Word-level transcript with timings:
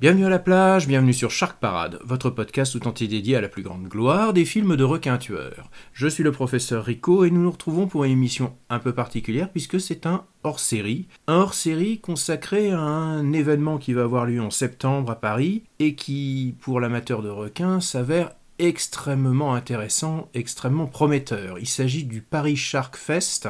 Bienvenue 0.00 0.26
à 0.26 0.28
la 0.28 0.38
plage, 0.38 0.86
bienvenue 0.86 1.12
sur 1.12 1.32
Shark 1.32 1.58
Parade, 1.58 1.98
votre 2.04 2.30
podcast 2.30 2.70
tout 2.70 2.86
entier 2.86 3.08
dédié 3.08 3.34
à 3.34 3.40
la 3.40 3.48
plus 3.48 3.64
grande 3.64 3.88
gloire 3.88 4.32
des 4.32 4.44
films 4.44 4.76
de 4.76 4.84
requins 4.84 5.18
tueurs. 5.18 5.68
Je 5.92 6.06
suis 6.06 6.22
le 6.22 6.30
professeur 6.30 6.84
Rico 6.84 7.24
et 7.24 7.32
nous 7.32 7.42
nous 7.42 7.50
retrouvons 7.50 7.88
pour 7.88 8.04
une 8.04 8.12
émission 8.12 8.54
un 8.70 8.78
peu 8.78 8.92
particulière 8.92 9.50
puisque 9.50 9.80
c'est 9.80 10.06
un 10.06 10.24
hors-série. 10.44 11.08
Un 11.26 11.38
hors-série 11.38 11.98
consacré 11.98 12.70
à 12.70 12.78
un 12.78 13.32
événement 13.32 13.78
qui 13.78 13.92
va 13.92 14.02
avoir 14.02 14.24
lieu 14.24 14.40
en 14.40 14.50
septembre 14.50 15.10
à 15.10 15.16
Paris 15.16 15.64
et 15.80 15.96
qui, 15.96 16.54
pour 16.60 16.78
l'amateur 16.78 17.20
de 17.20 17.30
requins, 17.30 17.80
s'avère 17.80 18.30
extrêmement 18.58 19.54
intéressant, 19.54 20.28
extrêmement 20.34 20.86
prometteur. 20.86 21.58
Il 21.58 21.68
s'agit 21.68 22.04
du 22.04 22.20
Paris 22.20 22.56
Shark 22.56 22.96
Fest 22.96 23.48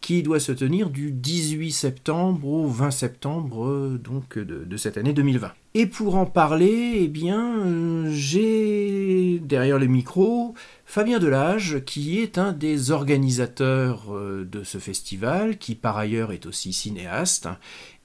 qui 0.00 0.22
doit 0.22 0.40
se 0.40 0.52
tenir 0.52 0.90
du 0.90 1.12
18 1.12 1.72
septembre 1.72 2.46
au 2.46 2.68
20 2.68 2.90
septembre 2.90 3.66
euh, 3.66 3.98
donc 3.98 4.38
de, 4.38 4.64
de 4.64 4.76
cette 4.76 4.98
année 4.98 5.14
2020. 5.14 5.52
Et 5.76 5.86
pour 5.86 6.14
en 6.14 6.24
parler, 6.24 7.00
eh 7.00 7.08
bien, 7.08 7.58
euh, 7.58 8.08
j'ai 8.08 9.40
derrière 9.40 9.80
le 9.80 9.88
micro 9.88 10.54
Fabien 10.86 11.18
Delage, 11.18 11.80
qui 11.84 12.20
est 12.20 12.38
un 12.38 12.52
des 12.52 12.92
organisateurs 12.92 14.14
euh, 14.14 14.44
de 14.44 14.62
ce 14.62 14.78
festival, 14.78 15.58
qui 15.58 15.74
par 15.74 15.96
ailleurs 15.96 16.30
est 16.30 16.46
aussi 16.46 16.72
cinéaste, 16.72 17.48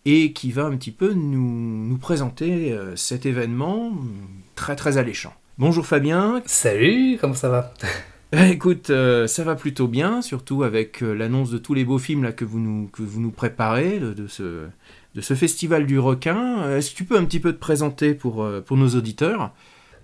et 0.03 0.33
qui 0.33 0.51
va 0.51 0.65
un 0.65 0.75
petit 0.77 0.89
peu 0.89 1.13
nous, 1.13 1.95
présenter 1.99 2.71
euh, 2.71 2.95
cet 2.95 3.27
événement 3.27 3.93
très 4.55 4.75
très 4.75 4.97
alléchant. 4.97 5.33
Bonjour 5.59 5.85
Fabien. 5.85 6.41
Salut, 6.45 7.17
comment 7.19 7.33
ça 7.33 7.49
va? 7.49 7.73
Écoute, 8.49 8.91
euh, 8.91 9.27
ça 9.27 9.43
va 9.43 9.55
plutôt 9.55 9.89
bien, 9.89 10.21
surtout 10.21 10.63
avec 10.63 11.03
euh, 11.03 11.11
l'annonce 11.11 11.51
de 11.51 11.57
tous 11.57 11.73
les 11.73 11.83
beaux 11.83 11.97
films 11.97 12.23
là, 12.23 12.31
que, 12.31 12.45
vous 12.45 12.61
nous, 12.61 12.87
que 12.87 13.01
vous 13.01 13.19
nous 13.19 13.31
préparez, 13.31 13.99
de, 13.99 14.13
de 14.13 14.27
ce, 14.27 14.67
de 15.15 15.21
ce 15.21 15.33
festival 15.33 15.85
du 15.85 15.99
requin. 15.99 16.61
Euh, 16.63 16.77
Est-ce 16.77 16.91
que 16.91 16.95
tu 16.95 17.03
peux 17.03 17.17
un 17.17 17.25
petit 17.25 17.41
peu 17.41 17.51
te 17.51 17.59
présenter 17.59 18.13
pour, 18.13 18.41
euh, 18.41 18.61
pour 18.61 18.77
nos 18.77 18.87
auditeurs? 18.87 19.51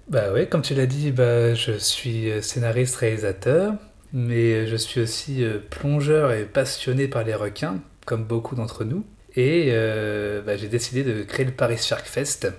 Bah 0.09 0.33
ouais, 0.33 0.49
comme 0.49 0.61
tu 0.61 0.73
l'as 0.73 0.87
dit, 0.87 1.11
bah, 1.11 1.53
je 1.53 1.71
suis 1.71 2.29
euh, 2.29 2.41
scénariste, 2.41 2.97
réalisateur, 2.97 3.75
mais 4.11 4.67
je 4.67 4.75
suis 4.75 4.99
aussi 4.99 5.41
euh, 5.41 5.59
plongeur 5.69 6.33
et 6.33 6.43
passionné 6.43 7.07
par 7.07 7.23
les 7.23 7.33
requins, 7.33 7.79
comme 8.05 8.25
beaucoup 8.25 8.55
d'entre 8.55 8.83
nous. 8.83 9.05
Et 9.37 9.67
euh, 9.69 10.41
bah, 10.41 10.57
j'ai 10.57 10.67
décidé 10.67 11.03
de 11.05 11.23
créer 11.23 11.45
le 11.45 11.53
Paris 11.53 11.77
Shark 11.77 12.05
Fest 12.05 12.51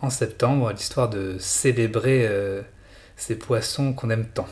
en 0.00 0.10
septembre, 0.10 0.72
l'histoire 0.72 1.08
de 1.10 1.36
célébrer 1.38 2.26
euh, 2.26 2.62
ces 3.16 3.36
poissons 3.36 3.92
qu'on 3.92 4.10
aime 4.10 4.26
tant. 4.26 4.48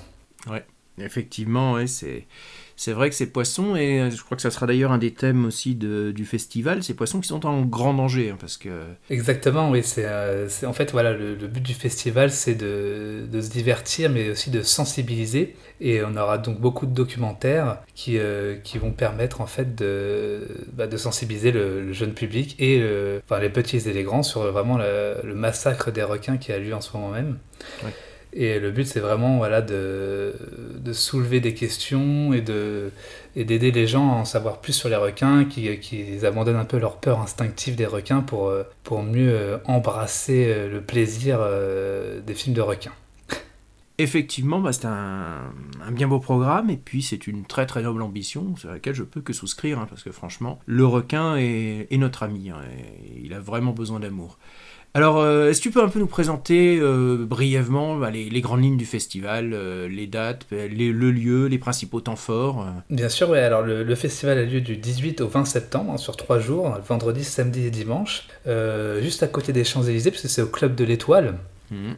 Effectivement, 1.00 1.74
ouais, 1.74 1.86
c'est 1.86 2.26
c'est 2.80 2.92
vrai 2.92 3.10
que 3.10 3.16
ces 3.16 3.32
poissons, 3.32 3.74
et 3.74 4.00
euh, 4.00 4.10
je 4.10 4.22
crois 4.22 4.36
que 4.36 4.42
ça 4.42 4.52
sera 4.52 4.64
d'ailleurs 4.66 4.92
un 4.92 4.98
des 4.98 5.12
thèmes 5.12 5.46
aussi 5.46 5.74
de- 5.74 6.12
du 6.12 6.24
festival, 6.24 6.84
ces 6.84 6.94
poissons 6.94 7.18
qui 7.20 7.26
sont 7.26 7.44
en 7.44 7.62
grand 7.62 7.92
danger, 7.92 8.30
hein, 8.30 8.36
parce 8.38 8.56
que 8.56 8.68
Exactement, 9.10 9.70
oui. 9.70 9.82
C'est, 9.82 10.04
euh, 10.06 10.46
en 10.64 10.72
fait, 10.72 10.92
voilà, 10.92 11.12
le, 11.12 11.34
le 11.34 11.46
but 11.48 11.60
du 11.60 11.74
festival, 11.74 12.30
c'est 12.30 12.54
de, 12.54 13.26
de 13.28 13.40
se 13.40 13.50
divertir, 13.50 14.10
mais 14.10 14.30
aussi 14.30 14.50
de 14.50 14.62
sensibiliser. 14.62 15.56
Et 15.80 16.02
on 16.04 16.16
aura 16.16 16.38
donc 16.38 16.60
beaucoup 16.60 16.86
de 16.86 16.92
documentaires 16.94 17.78
qui, 17.96 18.16
euh, 18.16 18.54
qui 18.62 18.78
vont 18.78 18.92
permettre, 18.92 19.40
en 19.40 19.46
fait, 19.46 19.74
de, 19.74 20.46
bah, 20.72 20.86
de 20.86 20.96
sensibiliser 20.96 21.50
le, 21.50 21.82
le 21.84 21.92
jeune 21.92 22.12
public 22.14 22.54
et 22.60 22.80
enfin, 23.24 23.40
les 23.40 23.50
petits 23.50 23.88
et 23.88 23.92
les 23.92 24.04
grands 24.04 24.22
sur 24.22 24.42
vraiment 24.52 24.78
le, 24.78 25.16
le 25.24 25.34
massacre 25.34 25.90
des 25.90 26.04
requins 26.04 26.36
qui 26.36 26.52
a 26.52 26.58
lieu 26.60 26.74
en 26.74 26.80
ce 26.80 26.96
moment 26.96 27.10
même. 27.10 27.38
Ouais. 27.84 27.90
Et 28.32 28.58
le 28.58 28.70
but, 28.70 28.86
c'est 28.86 29.00
vraiment 29.00 29.38
voilà, 29.38 29.62
de, 29.62 30.34
de 30.76 30.92
soulever 30.92 31.40
des 31.40 31.54
questions 31.54 32.32
et 32.34 32.42
et 33.38 33.44
d'aider 33.44 33.70
les 33.70 33.86
gens 33.86 34.10
à 34.10 34.14
en 34.14 34.24
savoir 34.24 34.60
plus 34.60 34.72
sur 34.72 34.88
les 34.88 34.96
requins, 34.96 35.44
qui, 35.44 35.78
qui 35.78 36.26
abandonnent 36.26 36.56
un 36.56 36.64
peu 36.64 36.78
leur 36.78 36.96
peur 36.96 37.20
instinctive 37.20 37.76
des 37.76 37.86
requins 37.86 38.20
pour, 38.20 38.48
euh, 38.48 38.64
pour 38.82 39.04
mieux 39.04 39.30
euh, 39.30 39.58
embrasser 39.64 40.46
euh, 40.48 40.68
le 40.68 40.80
plaisir 40.80 41.38
des 42.26 42.34
films 42.34 42.56
de 42.56 42.60
requins. 42.60 42.94
effectivement, 43.98 44.60
bah, 44.60 44.72
c'est 44.72 44.86
un, 44.86 45.52
un 45.86 45.92
bien 45.92 46.08
beau 46.08 46.18
programme, 46.18 46.68
et 46.68 46.76
puis 46.76 47.00
c'est 47.00 47.28
une 47.28 47.44
très 47.44 47.64
très 47.64 47.82
noble 47.82 48.02
ambition 48.02 48.56
sur 48.56 48.70
laquelle 48.70 48.94
je 48.94 49.04
peux 49.04 49.20
que 49.20 49.32
souscrire, 49.32 49.78
hein, 49.78 49.86
parce 49.88 50.02
que 50.02 50.10
franchement, 50.10 50.58
le 50.66 50.84
requin 50.84 51.36
est, 51.36 51.86
est 51.90 51.98
notre 51.98 52.24
ami, 52.24 52.50
hein, 52.50 52.58
et 52.76 53.22
il 53.24 53.34
a 53.34 53.40
vraiment 53.40 53.72
besoin 53.72 54.00
d'amour. 54.00 54.38
Alors, 54.94 55.18
euh, 55.18 55.50
est-ce 55.50 55.58
que 55.60 55.64
tu 55.64 55.70
peux 55.70 55.82
un 55.82 55.88
peu 55.88 55.98
nous 56.00 56.06
présenter 56.06 56.78
euh, 56.80 57.24
brièvement 57.24 57.96
bah, 57.96 58.10
les, 58.10 58.28
les 58.30 58.40
grandes 58.40 58.62
lignes 58.62 58.76
du 58.76 58.86
festival, 58.86 59.52
euh, 59.52 59.86
les 59.88 60.06
dates, 60.06 60.46
les- 60.50 60.90
le 60.92 61.10
lieu, 61.10 61.46
les 61.46 61.58
principaux 61.58 62.00
temps 62.00 62.16
forts 62.16 62.66
Bien 62.90 63.08
sûr, 63.08 63.28
ouais, 63.30 63.38
alors 63.40 63.62
le, 63.62 63.84
le 63.84 63.94
festival 63.94 64.38
a 64.38 64.44
lieu 64.44 64.60
du 64.60 64.76
18 64.76 65.20
au 65.20 65.28
20 65.28 65.44
septembre, 65.44 65.92
hein, 65.92 65.96
sur 65.98 66.16
trois 66.16 66.40
jours, 66.40 66.76
vendredi, 66.88 67.22
samedi 67.22 67.66
et 67.66 67.70
dimanche, 67.70 68.26
juste 69.00 69.22
à 69.22 69.28
côté 69.28 69.52
des 69.52 69.62
Champs-Élysées, 69.64 70.10
puisque 70.10 70.28
c'est 70.28 70.42
au 70.42 70.46
Club 70.48 70.74
de 70.74 70.84
l'Étoile. 70.84 71.38
Mhm. 71.70 71.96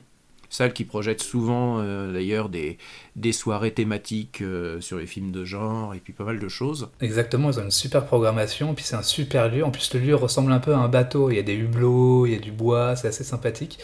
Salle 0.51 0.73
qui 0.73 0.85
projette 0.85 1.23
souvent 1.23 1.79
euh, 1.79 2.13
d'ailleurs 2.13 2.49
des, 2.49 2.77
des 3.15 3.33
soirées 3.33 3.71
thématiques 3.71 4.43
euh, 4.43 4.81
sur 4.81 4.99
les 4.99 5.07
films 5.07 5.31
de 5.31 5.45
genre 5.45 5.95
et 5.95 5.99
puis 5.99 6.13
pas 6.13 6.25
mal 6.25 6.41
de 6.41 6.49
choses. 6.49 6.89
Exactement, 7.01 7.51
ils 7.51 7.61
ont 7.61 7.63
une 7.63 7.71
super 7.71 8.05
programmation, 8.05 8.75
puis 8.75 8.85
c'est 8.85 8.97
un 8.97 9.03
super 9.03 9.49
lieu. 9.49 9.65
En 9.65 9.71
plus, 9.71 9.95
le 9.95 10.01
lieu 10.01 10.15
ressemble 10.17 10.51
un 10.51 10.59
peu 10.59 10.75
à 10.75 10.79
un 10.79 10.89
bateau. 10.89 11.31
Il 11.31 11.37
y 11.37 11.39
a 11.39 11.43
des 11.43 11.55
hublots, 11.55 12.27
il 12.27 12.33
y 12.33 12.37
a 12.37 12.41
du 12.41 12.51
bois, 12.51 12.97
c'est 12.97 13.09
assez 13.09 13.25
sympathique. 13.25 13.79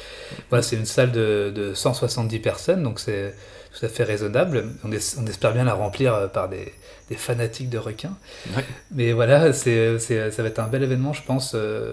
Voilà, 0.51 0.63
c'est 0.63 0.77
une 0.77 0.87
salle 0.87 1.13
de, 1.13 1.53
de 1.55 1.73
170 1.73 2.41
personnes, 2.41 2.83
donc 2.83 2.99
c'est 2.99 3.35
tout 3.73 3.87
à 3.87 3.89
fait 3.89 4.05
raisonnable. 4.05 4.65
On 4.85 4.91
espère 4.93 5.53
bien 5.53 5.65
la 5.65 5.75
remplir 5.75 6.15
euh, 6.15 6.27
par 6.27 6.49
des, 6.49 6.73
des 7.09 7.15
fanatiques 7.17 7.71
de 7.71 7.79
requins. 7.79 8.17
Ouais. 8.57 8.65
Mais 8.91 9.13
voilà, 9.13 9.53
c'est, 9.53 9.99
c'est- 9.99 10.31
ça 10.31 10.43
va 10.43 10.49
être 10.49 10.59
un 10.59 10.67
bel 10.69 10.83
événement, 10.83 11.13
je 11.13 11.23
pense. 11.23 11.53
euh, 11.55 11.93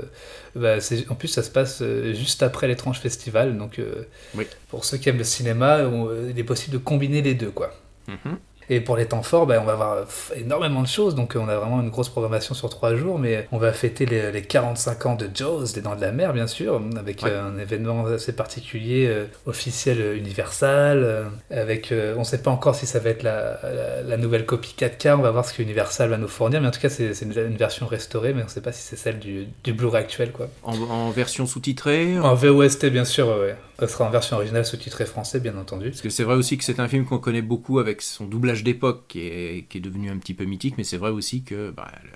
bah, 0.55 0.77
en 1.09 1.15
plus, 1.15 1.27
ça 1.27 1.43
se 1.43 1.49
passe 1.51 1.81
euh, 1.81 2.13
juste 2.13 2.41
après 2.43 2.67
l'étrange 2.67 2.99
festival, 2.99 3.57
donc 3.57 3.79
euh, 3.79 4.05
Oui. 4.35 4.45
pour 4.69 4.85
ceux 4.85 4.97
qui 4.97 5.09
aiment 5.09 5.17
le 5.19 5.23
cinéma, 5.23 5.79
on- 5.87 6.29
il 6.29 6.37
est 6.39 6.43
possible 6.43 6.73
de 6.73 6.77
combiner 6.83 7.21
les 7.21 7.33
deux, 7.35 7.51
quoi. 7.51 7.73
Mhm. 8.07 8.37
Et 8.69 8.79
pour 8.79 8.97
les 8.97 9.05
temps 9.05 9.23
forts, 9.23 9.45
ben, 9.45 9.59
on 9.61 9.65
va 9.65 9.73
avoir 9.73 10.05
énormément 10.35 10.81
de 10.81 10.87
choses, 10.87 11.15
donc 11.15 11.35
on 11.39 11.47
a 11.47 11.55
vraiment 11.57 11.81
une 11.81 11.89
grosse 11.89 12.09
programmation 12.09 12.55
sur 12.55 12.69
trois 12.69 12.95
jours, 12.95 13.19
mais 13.19 13.47
on 13.51 13.57
va 13.57 13.73
fêter 13.73 14.05
les, 14.05 14.31
les 14.31 14.41
45 14.41 15.05
ans 15.05 15.15
de 15.15 15.29
Jaws, 15.33 15.65
les 15.75 15.81
Dents 15.81 15.95
de 15.95 16.01
la 16.01 16.11
Mer, 16.11 16.33
bien 16.33 16.47
sûr, 16.47 16.81
avec 16.97 17.23
Ouais. 17.23 17.29
euh, 17.31 17.43
un 17.47 17.57
événement 17.57 18.05
assez 18.07 18.33
particulier, 18.33 19.07
euh, 19.07 19.25
officiel 19.45 19.99
euh, 20.01 20.15
Universal, 20.17 21.03
euh, 21.03 21.23
avec, 21.51 21.91
euh, 21.91 22.13
on 22.15 22.19
ne 22.19 22.23
sait 22.25 22.41
pas 22.41 22.51
encore 22.51 22.75
si 22.75 22.85
ça 22.85 22.99
va 22.99 23.09
être 23.09 23.23
la, 23.23 23.59
la- 23.63 24.01
la 24.03 24.17
nouvelle 24.17 24.45
copie 24.45 24.73
4K, 24.77 25.15
on 25.17 25.21
va 25.21 25.31
voir 25.31 25.45
ce 25.45 25.53
que 25.53 25.61
Universal 25.61 26.09
va 26.09 26.17
nous 26.17 26.27
fournir, 26.27 26.61
mais 26.61 26.67
en 26.67 26.71
tout 26.71 26.79
cas 26.79 26.89
c'est 26.89 27.11
une, 27.21 27.31
une 27.37 27.57
version 27.57 27.85
restaurée, 27.87 28.33
mais 28.33 28.41
on 28.41 28.45
ne 28.45 28.49
sait 28.49 28.61
pas 28.61 28.71
si 28.71 28.81
c'est 28.81 28.95
celle 28.95 29.19
du, 29.19 29.47
du 29.63 29.73
Blu-ray 29.73 30.01
actuel, 30.03 30.31
quoi. 30.31 30.47
En, 30.63 30.73
en 30.77 31.09
version 31.11 31.45
sous-titrée? 31.45 32.19
En 32.19 32.33
VOST, 32.35 32.85
bien 32.87 33.05
sûr, 33.05 33.27
ouais. 33.27 33.55
Ça 33.87 33.93
sera 33.93 34.05
en 34.05 34.09
version 34.09 34.35
originale 34.37 34.65
sous-titrée 34.65 35.05
français, 35.05 35.39
bien 35.39 35.57
entendu. 35.57 35.89
Parce 35.89 36.01
que 36.01 36.09
c'est 36.09 36.23
vrai 36.23 36.35
aussi 36.35 36.57
que 36.57 36.63
c'est 36.63 36.79
un 36.79 36.87
film 36.87 37.05
qu'on 37.05 37.19
connaît 37.19 37.41
beaucoup 37.41 37.79
avec 37.79 38.01
son 38.01 38.25
doublage 38.25 38.63
d'époque 38.63 39.05
qui 39.07 39.19
est, 39.21 39.65
qui 39.69 39.77
est 39.79 39.81
devenu 39.81 40.09
un 40.09 40.17
petit 40.17 40.33
peu 40.33 40.45
mythique, 40.45 40.75
mais 40.77 40.83
c'est 40.83 40.97
vrai 40.97 41.09
aussi 41.11 41.43
que 41.43 41.71
bah, 41.71 41.91
le- 42.03 42.09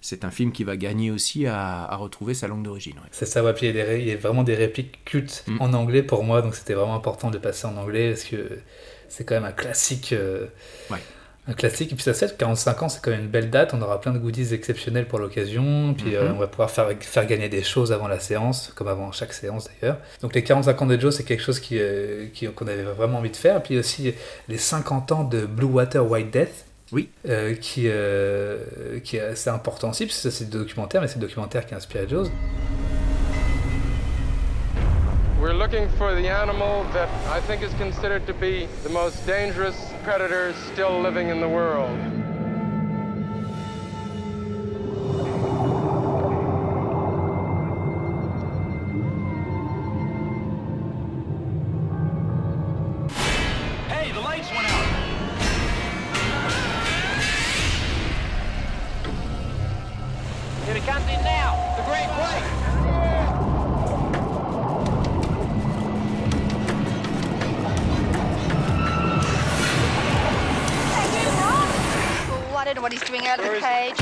c'est 0.00 0.24
un 0.24 0.30
film 0.30 0.52
qui 0.52 0.64
va 0.64 0.76
gagner 0.76 1.10
aussi 1.10 1.46
à, 1.46 1.84
à 1.84 1.96
retrouver 1.96 2.34
sa 2.34 2.46
langue 2.48 2.62
d'origine. 2.62 2.94
ouais. 2.96 3.08
C'est 3.10 3.24
ça, 3.26 3.42
ouais, 3.42 3.54
puis 3.54 3.66
il 3.66 3.68
y, 3.68 3.70
a 3.70 3.72
des 3.72 3.82
ré- 3.82 4.00
il 4.02 4.08
y 4.08 4.12
a 4.12 4.16
vraiment 4.16 4.42
des 4.44 4.54
répliques 4.54 5.02
cultes 5.04 5.44
Mm. 5.46 5.56
en 5.60 5.72
anglais 5.72 6.02
pour 6.02 6.24
moi, 6.24 6.42
donc 6.42 6.54
c'était 6.54 6.74
vraiment 6.74 6.94
important 6.94 7.30
de 7.30 7.38
passer 7.38 7.66
en 7.66 7.76
anglais 7.78 8.10
parce 8.10 8.24
que 8.24 8.58
c'est 9.08 9.24
quand 9.24 9.34
même 9.36 9.44
un 9.44 9.52
classique. 9.52 10.12
euh, 10.12 10.46
Ouais. 10.90 10.98
Un 11.46 11.52
classique, 11.52 11.92
et 11.92 11.94
puis 11.94 12.02
ça 12.02 12.14
se 12.14 12.24
fait, 12.26 12.36
45 12.38 12.82
ans, 12.82 12.88
c'est 12.88 13.02
quand 13.02 13.10
même 13.10 13.20
une 13.20 13.28
belle 13.28 13.50
date, 13.50 13.74
on 13.74 13.82
aura 13.82 14.00
plein 14.00 14.12
de 14.12 14.18
goodies 14.18 14.54
exceptionnels 14.54 15.06
pour 15.06 15.18
l'occasion, 15.18 15.92
puis 15.92 16.16
euh, 16.16 16.28
Mhm. 16.30 16.36
on 16.36 16.38
va 16.38 16.46
pouvoir 16.46 16.70
faire, 16.70 16.88
faire 17.00 17.26
gagner 17.26 17.50
des 17.50 17.62
choses 17.62 17.92
avant 17.92 18.08
la 18.08 18.18
séance, 18.18 18.72
comme 18.74 18.88
avant 18.88 19.12
chaque 19.12 19.34
séance 19.34 19.68
d'ailleurs. 19.80 19.98
Donc 20.22 20.34
les 20.34 20.42
45 20.42 20.80
ans 20.80 20.86
de 20.86 20.98
Joe, 20.98 21.14
c'est 21.14 21.24
quelque 21.24 21.42
chose 21.42 21.60
qui, 21.60 21.78
euh, 21.78 22.28
qui- 22.32 22.46
qu'on 22.46 22.66
avait 22.66 22.82
vraiment 22.82 23.18
envie 23.18 23.28
de 23.30 23.36
faire, 23.36 23.62
puis 23.62 23.78
aussi 23.78 24.14
les 24.48 24.56
50 24.58 25.12
ans 25.12 25.24
de 25.24 25.44
Blue 25.44 25.66
Water 25.66 26.10
White 26.10 26.30
Death, 26.32 26.64
Oui. 26.92 27.10
euh, 27.28 27.54
qui, 27.54 27.88
euh, 27.88 28.58
qui 29.04 29.16
est 29.18 29.20
assez 29.20 29.50
important 29.50 29.90
aussi, 29.90 30.06
parce 30.06 30.16
que 30.22 30.30
ça 30.30 30.36
c'est 30.38 30.48
des 30.48 30.56
documentaires, 30.58 31.02
mais 31.02 31.08
c'est 31.08 31.16
le 31.20 31.26
documentaire 31.26 31.66
qui 31.66 31.74
a 31.74 31.76
inspiré 31.76 32.06
Jaws. 32.08 32.28
We're 35.44 35.52
looking 35.52 35.90
for 35.90 36.14
the 36.14 36.26
animal 36.26 36.84
that 36.94 37.10
I 37.28 37.38
think 37.38 37.60
is 37.60 37.74
considered 37.74 38.26
to 38.28 38.32
be 38.32 38.66
the 38.82 38.88
most 38.88 39.26
dangerous 39.26 39.92
predator 40.02 40.54
still 40.72 40.98
living 40.98 41.28
in 41.28 41.42
the 41.42 41.48
world. 41.50 42.23
What 72.64 72.92
he's 72.92 73.02
doing 73.02 73.26
out 73.26 73.38
of 73.38 73.44
the 73.44 73.60
cage. 73.60 73.96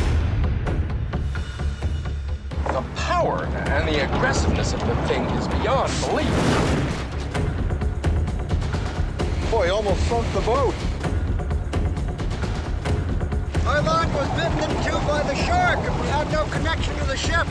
The 2.68 2.84
power 2.94 3.44
and 3.44 3.88
the 3.88 4.04
aggressiveness 4.04 4.72
of 4.72 4.78
the 4.86 4.94
thing 5.08 5.24
is 5.24 5.48
beyond 5.48 5.92
belief. 6.00 6.30
Boy, 9.50 9.74
almost 9.74 10.00
sunk 10.06 10.32
the 10.32 10.40
boat. 10.42 10.74
Our 13.66 13.82
lot 13.82 14.08
was 14.14 14.28
bitten 14.38 14.70
in 14.70 14.84
two 14.84 14.98
by 15.08 15.24
the 15.24 15.34
shark 15.34 15.80
and 15.80 16.00
we 16.00 16.06
had 16.06 16.30
no 16.30 16.44
connection 16.44 16.96
to 16.98 17.04
the 17.04 17.16
ship. 17.16 17.48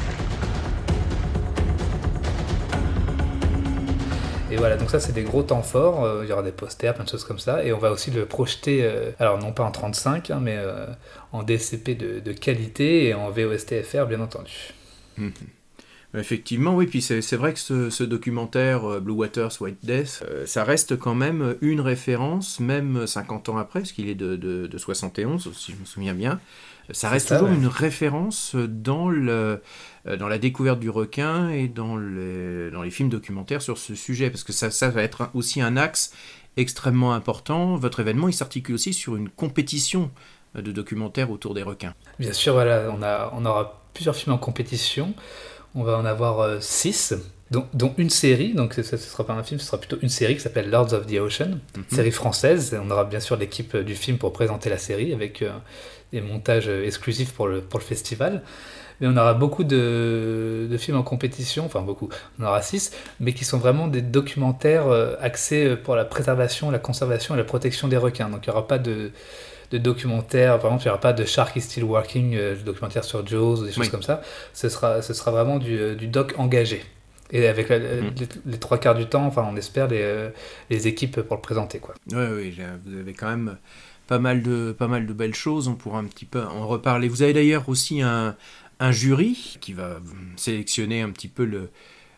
Et 4.52 4.58
voilà, 4.58 4.76
donc 4.76 4.90
ça 4.90 5.00
c'est 5.00 5.14
des 5.14 5.24
gros 5.24 5.44
temps 5.44 5.62
forts, 5.62 6.04
euh, 6.04 6.24
il 6.26 6.30
y 6.30 6.34
aura 6.34 6.44
des 6.44 6.52
posters, 6.52 6.94
plein 6.94 7.06
de 7.06 7.10
choses 7.10 7.24
comme 7.24 7.40
ça, 7.40 7.64
et 7.64 7.72
on 7.72 7.78
va 7.78 7.90
aussi 7.90 8.12
le 8.12 8.26
projeter, 8.26 8.84
euh, 8.84 9.12
alors 9.18 9.40
non 9.40 9.54
pas 9.54 9.64
en 9.64 9.72
35, 9.72 10.30
hein, 10.30 10.40
mais 10.42 10.58
euh, 10.58 10.88
en 11.32 11.42
DCP 11.44 11.96
de, 11.96 12.20
de 12.20 12.32
qualité 12.34 13.06
et 13.06 13.14
en 13.14 13.32
VOSTFR 13.32 14.08
bien 14.08 14.20
entendu. 14.20 14.74
Mhm. 15.18 15.32
Effectivement, 16.14 16.76
oui, 16.76 16.88
puis 16.88 17.02
c'est 17.02 17.36
vrai 17.38 17.54
que 17.54 17.60
ce, 17.60 17.90
ce 17.90 18.04
documentaire 18.04 18.84
euh, 18.84 19.00
Blue 19.00 19.14
Waters, 19.14 19.52
White 19.62 19.78
Death, 19.82 20.24
euh, 20.28 20.46
ça 20.46 20.66
reste 20.66 20.98
quand 20.98 21.16
même 21.16 21.56
une 21.62 21.80
référence, 21.80 22.60
même 22.60 23.08
50 23.08 23.48
ans 23.48 23.58
après, 23.58 23.80
parce 23.80 23.94
qu'il 23.94 24.10
est 24.10 24.16
de, 24.16 24.36
de, 24.36 24.68
de 24.68 24.78
71, 24.78 25.50
si 25.56 25.72
je 25.72 25.78
me 25.78 25.86
souviens 25.86 26.14
bien. 26.14 26.42
Ça 26.92 27.08
reste 27.08 27.30
ça, 27.30 27.36
toujours 27.36 27.52
ouais. 27.52 27.56
une 27.56 27.68
référence 27.68 28.56
dans, 28.56 29.08
le, 29.08 29.62
dans 30.06 30.28
la 30.28 30.40
découverte 30.40 30.80
du 30.80 30.90
requin 30.90 31.50
et 31.50 31.68
dans 31.68 31.96
les, 31.96 32.72
dans 32.72 32.82
les 32.82 32.90
films 32.90 33.10
documentaires 33.10 33.62
sur 33.62 33.78
ce 33.78 33.94
sujet, 33.94 34.30
parce 34.30 34.44
que 34.44 34.54
ça, 34.54 34.72
ça 34.72 34.90
va 34.90 35.04
être 35.04 35.30
aussi 35.34 35.62
un 35.62 35.78
axe 35.78 36.12
extrêmement 36.58 37.14
important. 37.14 37.76
Votre 37.76 38.00
événement, 38.00 38.28
il 38.28 38.34
s'articule 38.34 38.76
aussi 38.76 38.94
sur 38.94 39.16
une 39.16 39.30
compétition 39.30 40.12
euh, 40.56 40.62
de 40.62 40.72
documentaires 40.72 41.32
autour 41.32 41.54
des 41.54 41.64
requins. 41.64 41.94
Bien 42.20 42.34
sûr, 42.34 42.54
voilà, 42.54 42.94
on, 42.98 43.02
a, 43.04 43.32
on 43.36 43.46
aura 43.46 43.84
plusieurs 43.94 44.16
films 44.16 44.34
en 44.34 44.38
compétition, 44.38 45.14
on 45.76 45.84
va 45.84 45.98
en 45.98 46.06
avoir 46.06 46.62
6, 46.62 47.16
dont, 47.52 47.68
dont 47.74 47.94
une 47.98 48.10
série, 48.10 48.54
donc 48.54 48.74
ce 48.74 48.80
ne 48.80 48.98
sera 48.98 49.26
pas 49.26 49.34
un 49.34 49.44
film, 49.44 49.60
ce 49.60 49.68
sera 49.68 49.78
plutôt 49.78 49.98
une 50.02 50.10
série 50.10 50.36
qui 50.36 50.42
s'appelle 50.42 50.70
Lords 50.70 50.94
of 50.94 51.06
the 51.06 51.20
Ocean, 51.20 51.60
série 51.90 52.12
française, 52.12 52.78
on 52.82 52.90
aura 52.90 53.04
bien 53.04 53.20
sûr 53.20 53.36
l'équipe 53.36 53.76
du 53.76 53.96
film 53.96 54.18
pour 54.18 54.32
présenter 54.32 54.70
la 54.70 54.78
série 54.78 55.14
avec 55.14 55.42
euh, 55.42 55.52
des 56.14 56.22
montages 56.22 56.70
euh, 56.70 56.86
exclusifs 56.86 57.34
pour 57.34 57.48
le, 57.48 57.62
pour 57.62 57.80
le 57.80 57.86
festival. 57.86 58.42
Mais 59.02 59.08
on 59.08 59.18
aura 59.18 59.34
beaucoup 59.34 59.64
de, 59.64 60.68
de 60.70 60.78
films 60.78 60.98
en 60.98 61.04
compétition, 61.04 61.66
enfin 61.66 61.82
beaucoup, 61.82 62.08
on 62.40 62.44
aura 62.46 62.62
six, 62.62 62.92
mais 63.20 63.34
qui 63.34 63.44
sont 63.46 63.58
vraiment 63.58 63.88
des 63.88 64.02
documentaires 64.02 64.88
euh, 64.88 65.16
axés 65.20 65.66
euh, 65.66 65.76
pour 65.76 65.96
la 65.96 66.06
préservation, 66.06 66.72
la 66.72 66.80
conservation 66.80 67.34
et 67.34 67.38
la 67.38 67.44
protection 67.44 67.88
des 67.88 67.98
requins. 67.98 68.30
Donc 68.30 68.46
il 68.46 68.50
n'y 68.50 68.56
aura 68.56 68.68
pas 68.68 68.78
de, 68.78 69.12
de 69.72 69.78
documentaires, 69.80 70.60
par 70.60 70.68
exemple, 70.68 70.84
il 70.84 70.86
n'y 70.88 70.92
aura 70.92 71.00
pas 71.02 71.14
de 71.14 71.26
Shark 71.26 71.56
is 71.56 71.62
Still 71.62 71.84
Working, 71.86 72.36
euh, 72.36 72.56
de 72.56 72.62
documentaire 72.62 73.04
sur 73.04 73.26
Jaws 73.26 73.62
ou 73.62 73.66
des 73.66 73.72
choses 73.72 73.86
Oui. 73.86 73.90
comme 73.90 74.04
ça. 74.04 74.22
Ce 74.54 74.70
sera, 74.70 75.02
ce 75.02 75.14
sera 75.14 75.32
vraiment 75.32 75.58
du, 75.58 75.78
euh, 75.80 75.96
du 75.96 76.08
doc 76.08 76.36
engagé. 76.38 76.84
Et 77.34 77.48
avec 77.48 77.70
la- 77.70 77.80
Mhm. 77.80 78.12
les, 78.20 78.28
les 78.46 78.58
trois 78.60 78.78
quarts 78.78 78.96
du 78.96 79.06
temps, 79.08 79.26
enfin 79.26 79.48
on 79.50 79.56
espère 79.56 79.88
les, 79.88 80.02
euh, 80.02 80.30
les 80.70 80.88
équipes 80.88 81.22
pour 81.22 81.38
le 81.38 81.42
présenter. 81.42 81.80
Quoi. 81.80 81.96
Oui, 82.12 82.26
oui, 82.36 82.60
vous 82.86 83.00
avez 83.00 83.14
quand 83.14 83.30
même 83.30 83.58
pas 84.08 84.20
mal, 84.20 84.44
de, 84.44 84.74
pas 84.78 84.88
mal 84.88 85.06
de 85.08 85.14
belles 85.14 85.34
choses, 85.34 85.70
on 85.70 85.76
pourra 85.76 86.00
un 86.00 86.04
petit 86.04 86.26
peu 86.26 86.42
en 86.44 86.68
reparler. 86.68 87.08
Vous 87.08 87.22
avez 87.24 87.32
d'ailleurs 87.32 87.70
aussi 87.70 88.02
un, 88.02 88.36
un 88.82 88.92
jury 88.92 89.58
qui 89.62 89.74
va 89.74 90.00
sélectionner 90.36 91.02
un 91.02 91.12
petit 91.12 91.30
peu 91.30 91.46
le, 91.46 91.70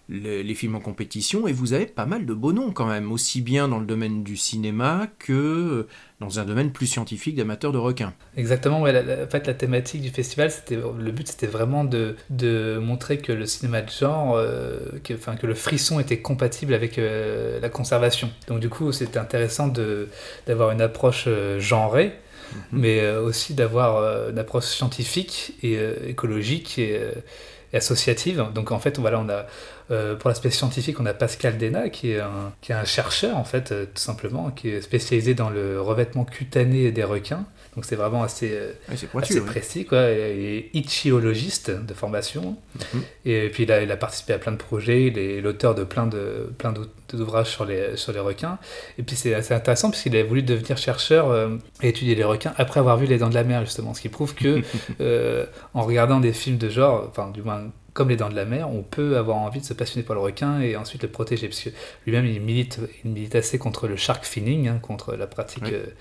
le- 0.09 0.41
les 0.41 0.55
films 0.55 0.75
en 0.75 0.79
compétition, 0.79 1.47
et 1.47 1.53
vous 1.53 1.73
avez 1.73 1.85
pas 1.85 2.05
mal 2.05 2.25
de 2.25 2.33
beaux 2.33 2.53
noms 2.53 2.71
quand 2.71 2.87
même, 2.87 3.11
aussi 3.11 3.41
bien 3.41 3.67
dans 3.67 3.79
le 3.79 3.85
domaine 3.85 4.23
du 4.23 4.35
cinéma 4.37 5.07
que 5.19 5.87
dans 6.19 6.39
un 6.39 6.45
domaine 6.45 6.71
plus 6.71 6.87
scientifique 6.87 7.35
d'amateurs 7.35 7.71
de 7.73 7.77
requins. 7.77 8.13
Exactement, 8.37 8.85
la, 8.85 9.01
en 9.01 9.29
fait 9.29 9.45
la 9.45 9.53
thématique 9.53 10.01
du 10.01 10.09
festival, 10.09 10.51
le 10.71 11.11
but 11.11 11.27
c'était 11.27 11.47
vraiment 11.47 11.83
de, 11.83 12.15
montrer 12.79 13.17
que 13.17 13.31
le 13.33 13.45
cinéma 13.45 13.81
de 13.81 13.89
genre, 13.89 14.35
euh, 14.35 14.79
que, 15.03 15.13
enfin, 15.13 15.35
que 15.35 15.47
le 15.47 15.53
frisson 15.53 15.99
était 15.99 16.19
compatible 16.19 16.73
avec 16.73 16.97
euh, 16.97 17.59
la 17.59 17.69
conservation. 17.69 18.29
Donc 18.47 18.59
du 18.61 18.69
coup 18.69 18.91
c'était 18.91 19.19
intéressant 19.19 19.67
d'avoir 20.47 20.71
une 20.71 20.81
approche 20.81 21.25
euh, 21.27 21.59
genrée, 21.59 22.13
mais 22.71 22.99
euh, 23.01 23.21
aussi 23.21 23.53
d'avoir 23.53 23.97
euh, 23.97 24.31
une 24.31 24.39
approche 24.39 24.65
scientifique 24.65 25.53
et 25.63 25.77
euh, 25.77 25.95
écologique 26.07 26.79
et, 26.79 26.99
associative. 27.73 28.45
Donc 28.53 28.71
en 28.71 28.77
fait 28.77 28.99
voilà, 28.99 29.19
on 29.19 29.29
a 29.29 29.47
pour 30.15 30.29
l'aspect 30.29 30.51
scientifique, 30.51 30.99
on 30.99 31.05
a 31.07 31.13
Pascal 31.13 31.57
Dena, 31.57 31.89
qui 31.89 32.11
est 32.11 32.19
un, 32.19 32.53
qui 32.61 32.71
est 32.71 32.75
un 32.75 32.85
chercheur, 32.85 33.35
en 33.35 33.43
fait, 33.43 33.69
tout 33.69 34.01
simplement, 34.01 34.51
qui 34.51 34.69
est 34.69 34.81
spécialisé 34.81 35.33
dans 35.33 35.49
le 35.49 35.81
revêtement 35.81 36.23
cutané 36.23 36.91
des 36.91 37.03
requins. 37.03 37.45
Donc 37.75 37.85
c'est 37.85 37.95
vraiment 37.95 38.23
assez, 38.23 38.51
euh, 38.51 38.73
pointu, 39.11 39.33
assez 39.33 39.41
précis, 39.41 39.85
quoi. 39.85 40.09
Il 40.11 40.45
est 40.45 40.69
ichthyologiste 40.73 41.71
de 41.71 41.93
formation. 41.93 42.57
Mhm. 42.75 43.01
Et 43.25 43.49
puis 43.49 43.63
il 43.63 43.71
a, 43.71 43.81
il 43.81 43.91
a 43.91 43.97
participé 43.97 44.33
à 44.33 44.37
plein 44.37 44.51
de 44.51 44.57
projets, 44.57 45.05
il 45.07 45.17
est 45.17 45.41
l'auteur 45.41 45.73
de 45.73 45.83
plein 45.83 46.05
de 46.05 46.51
plein 46.57 46.73
d'ouvrages 47.09 47.49
sur 47.49 47.65
les, 47.65 47.97
sur 47.97 48.11
les 48.13 48.19
requins. 48.19 48.59
Et 48.97 49.03
puis 49.03 49.15
c'est 49.15 49.33
assez 49.33 49.53
intéressant 49.53 49.89
parce 49.89 50.03
qu'il 50.03 50.15
a 50.15 50.23
voulu 50.23 50.43
devenir 50.43 50.77
chercheur 50.77 51.31
euh, 51.31 51.57
et 51.81 51.89
étudier 51.89 52.15
les 52.15 52.23
requins 52.23 52.53
après 52.57 52.79
avoir 52.79 52.97
vu 52.97 53.07
Les 53.07 53.17
Dents 53.17 53.29
de 53.29 53.35
la 53.35 53.43
Mer, 53.43 53.61
justement. 53.65 53.93
Ce 53.93 54.01
qui 54.01 54.09
prouve 54.09 54.35
que 54.35 54.61
euh, 55.01 55.45
en 55.73 55.81
regardant 55.81 56.19
des 56.19 56.33
films 56.33 56.57
de 56.57 56.69
genre, 56.69 57.07
enfin 57.09 57.31
du 57.31 57.41
moins 57.41 57.63
comme 57.93 58.09
Les 58.09 58.15
Dents 58.17 58.29
de 58.29 58.35
la 58.35 58.45
Mer, 58.45 58.69
on 58.69 58.81
peut 58.83 59.17
avoir 59.17 59.37
envie 59.37 59.59
de 59.59 59.65
se 59.65 59.73
passionner 59.73 60.03
pour 60.03 60.15
le 60.15 60.21
requin 60.21 60.59
et 60.61 60.75
ensuite 60.75 61.03
le 61.03 61.09
protéger. 61.09 61.47
Parce 61.47 61.61
que 61.61 61.69
lui-même, 62.05 62.25
il 62.25 62.41
milite, 62.41 62.79
il 63.03 63.11
milite 63.11 63.35
assez 63.35 63.57
contre 63.59 63.87
le 63.87 63.95
shark 63.95 64.25
finning, 64.25 64.67
hein, 64.67 64.79
contre 64.81 65.15
la 65.15 65.27
pratique, 65.27 65.63
Oui. 65.65 65.71
euh, 65.73 65.83
vous 65.85 65.91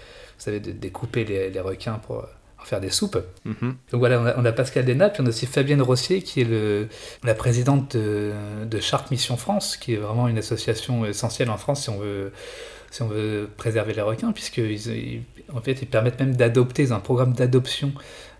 savez, 0.45 0.61
de 0.61 0.73
découper 0.73 1.25
les, 1.25 1.51
les 1.51 1.61
requins 1.61 1.95
pour 2.07 2.21
euh, 2.21 2.27
en 2.61 2.65
faire 2.65 2.81
des 2.81 2.91
soupes. 2.91 3.19
Mhm. 3.45 3.77
Donc 3.91 3.99
voilà, 3.99 4.21
on 4.21 4.27
a, 4.27 4.35
on 4.39 4.45
a 4.45 4.53
Pascal 4.53 4.85
Desnat, 4.85 5.11
puis 5.11 5.23
on 5.23 5.27
a 5.27 5.29
aussi 5.29 5.47
Fabienne 5.47 5.83
Rossier, 5.83 6.23
qui 6.23 6.41
est 6.41 6.45
le, 6.45 6.89
la 7.25 7.35
présidente 7.35 7.97
de, 7.97 8.33
de 8.65 8.81
Shark 8.81 9.11
Mission 9.11 9.37
France, 9.37 9.77
qui 9.77 9.95
est 9.95 9.99
vraiment 9.99 10.29
une 10.29 10.39
association 10.39 11.05
essentielle 11.05 11.51
en 11.51 11.57
France 11.59 11.83
si 11.83 11.91
on 11.91 11.99
veut, 11.99 12.33
si 12.91 13.03
on 13.03 13.09
veut 13.09 13.49
préserver 13.57 13.95
les 13.95 14.03
requins, 14.03 14.33
puisqu'ils 14.33 14.87
ils- 14.89 15.23
en 15.53 15.61
fait, 15.61 15.83
ils 15.83 15.89
permettent 15.89 16.21
même 16.21 16.37
d'adopter, 16.37 16.83
ils 16.85 16.93
ont 16.93 16.97
un 16.97 17.01
programme 17.01 17.33
d'adoption 17.35 17.93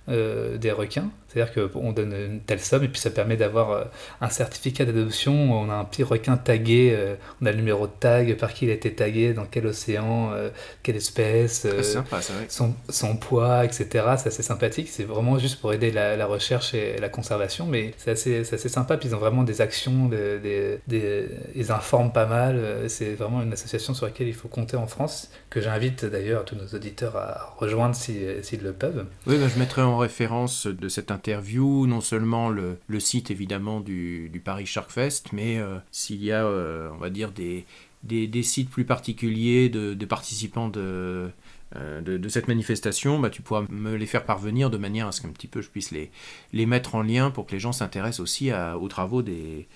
euh, 0.09 0.57
des 0.57 0.73
requins. 0.73 1.11
C'est-à-dire 1.33 1.53
qu'on 1.71 1.93
donne 1.93 2.13
une 2.15 2.41
telle 2.41 2.61
somme 2.61 2.85
et 2.85 2.89
puis 2.89 3.01
ça 3.01 3.11
permet 3.11 3.37
d'avoir 3.37 3.71
euh, 3.71 3.85
un 4.21 4.29
certificat 4.29 4.85
d'adoption. 4.85 5.33
On 5.53 5.71
a 5.71 5.75
un 5.75 5.85
petit 5.85 6.03
requin 6.03 6.37
tagué, 6.37 6.93
euh, 6.95 7.15
on 7.41 7.47
a 7.47 7.51
le 7.51 7.57
numéro 7.57 7.87
de 7.87 7.93
tag, 7.99 8.37
par 8.37 8.53
qui 8.53 8.67
il 8.67 8.71
a 8.71 8.75
été 8.75 8.93
tagué, 8.95 9.33
dans 9.33 9.47
quel 9.47 9.67
océan, 9.67 10.33
euh, 10.33 10.51
quelle 10.83 10.97
espèce. 10.97 11.67
Sympa, 11.83 12.19
vrai. 12.19 12.47
son, 12.49 12.75
son 12.89 13.17
poids, 13.17 13.65
etc. 13.65 13.87
C'est 14.19 14.29
assez 14.29 14.43
sympathique. 14.43 14.89
C'est 14.91 15.05
vraiment 15.05 15.39
juste 15.39 15.61
pour 15.61 15.73
aider 15.73 15.91
la, 15.91 16.17
la 16.17 16.27
recherche 16.27 16.75
et 16.75 16.99
la 17.01 17.09
conservation, 17.09 17.67
mais 17.67 17.93
c'est 17.97 18.11
assez, 18.11 18.41
assez 18.41 18.69
sympa. 18.69 18.97
Puis 18.97 19.09
ils 19.09 19.15
ont 19.15 19.19
vraiment 19.19 19.43
des 19.43 19.61
actions, 19.61 20.07
des, 20.09 20.39
des- 20.39 20.79
des- 20.89 21.29
ils 21.55 21.73
informent 21.73 22.13
pas 22.13 22.27
mal. 22.27 22.61
C'est 22.89 23.15
vraiment 23.15 23.43
une 23.43 23.53
association 23.53 23.95
sur 23.95 24.07
laquelle 24.07 24.29
il 24.29 24.35
faut 24.35 24.49
compter 24.49 24.77
en 24.77 24.87
France, 24.87 25.31
que 25.51 25.61
j'invite 25.61 26.05
d'ailleurs 26.05 26.45
tous 26.45 26.57
nos 26.57 26.67
auditeurs 26.77 27.17
à 27.17 27.55
rejoindre 27.59 27.95
si- 27.95 28.21
s'ils 28.43 28.63
le 28.63 28.73
peuvent. 28.73 29.07
Oui, 29.27 29.37
bah, 29.39 29.47
je 29.53 29.59
mettrai 29.59 29.83
en 29.83 29.97
référence 29.97 30.67
de 30.67 30.89
cette 30.89 31.11
interview 31.11 31.22
non 31.29 32.01
seulement 32.01 32.49
le, 32.49 33.01
site 33.01 33.31
évidemment 33.31 33.81
du, 33.81 34.43
Paris 34.45 34.67
Shark 34.67 34.91
Fest, 34.91 35.33
mais 35.33 35.59
euh, 35.59 35.79
s'il 35.91 36.23
y 36.23 36.33
a, 36.33 36.45
euh, 36.45 36.91
on 36.93 36.99
va 36.99 37.11
dire, 37.11 37.33
des, 37.33 38.43
sites 38.43 38.71
plus 38.71 38.85
particuliers 38.85 39.69
de, 39.69 40.05
participants 40.05 40.69
de, 40.69 41.31
euh, 41.77 42.01
de, 42.01 42.29
cette 42.29 42.49
manifestation, 42.49 43.19
bah, 43.19 43.31
tu 43.31 43.43
pourras 43.43 43.65
me 43.69 43.95
les 43.97 44.07
faire 44.07 44.25
parvenir 44.25 44.71
de 44.71 44.79
manière 44.79 45.07
à 45.09 45.13
ce 45.13 45.21
qu'un 45.21 45.31
petit 45.31 45.49
peu 45.49 45.63
je 45.63 45.69
puisse 45.69 45.91
les, 45.91 46.67
mettre 46.67 46.95
en 46.95 47.03
lien 47.03 47.31
pour 47.31 47.47
que 47.47 47.53
les 47.53 47.61
gens 47.61 47.73
s'intéressent 47.73 48.21
aussi 48.21 48.51
aux 48.53 48.89
travaux 48.89 49.23
des, 49.23 49.67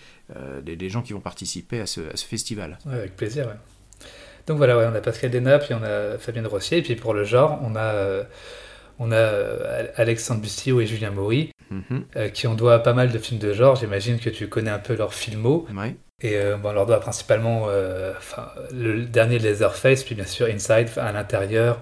gens 0.88 1.02
qui 1.02 1.12
vont 1.12 1.20
participer 1.20 1.80
à 1.80 1.86
ce, 1.86 2.00
festival. 2.16 2.78
Ouais, 2.86 2.94
avec 2.94 3.16
plaisir. 3.16 3.48
Donc 4.46 4.58
voilà, 4.58 4.78
on 4.78 4.94
a 4.94 5.00
Pascal 5.00 5.30
Desnat, 5.30 5.58
puis 5.58 5.74
on 5.74 5.82
a 5.82 6.18
Fabienne 6.18 6.46
Rossier, 6.46 6.78
et 6.78 6.82
puis 6.82 6.94
pour 6.94 7.14
le 7.14 7.24
genre, 7.24 7.58
on 7.64 7.74
a, 7.74 8.22
on 8.98 9.12
a 9.12 9.16
euh, 9.16 9.86
Alexandre 9.96 10.40
Bustillo 10.40 10.80
et 10.80 10.86
Julien 10.86 11.10
Maury, 11.10 11.50
Mhm. 11.70 12.04
euh, 12.16 12.28
qui 12.28 12.46
on 12.46 12.54
doit 12.54 12.78
pas 12.82 12.92
mal 12.92 13.10
de 13.10 13.18
films 13.18 13.40
de 13.40 13.52
genre. 13.52 13.74
J'imagine 13.76 14.18
que 14.18 14.30
tu 14.30 14.48
connais 14.48 14.70
un 14.70 14.78
peu 14.78 14.94
leurs 14.94 15.14
filmos. 15.14 15.66
Ouais. 15.76 15.96
Et 16.22 16.36
euh, 16.36 16.56
bon, 16.56 16.70
on 16.70 16.72
leur 16.72 16.86
doit 16.86 17.00
principalement 17.00 17.66
euh, 17.68 18.12
le 18.72 19.04
dernier 19.04 19.38
Leatherface, 19.38 20.04
puis 20.04 20.14
bien 20.14 20.24
sûr 20.24 20.46
Inside, 20.46 20.88
à 20.96 21.12
l'intérieur, 21.12 21.80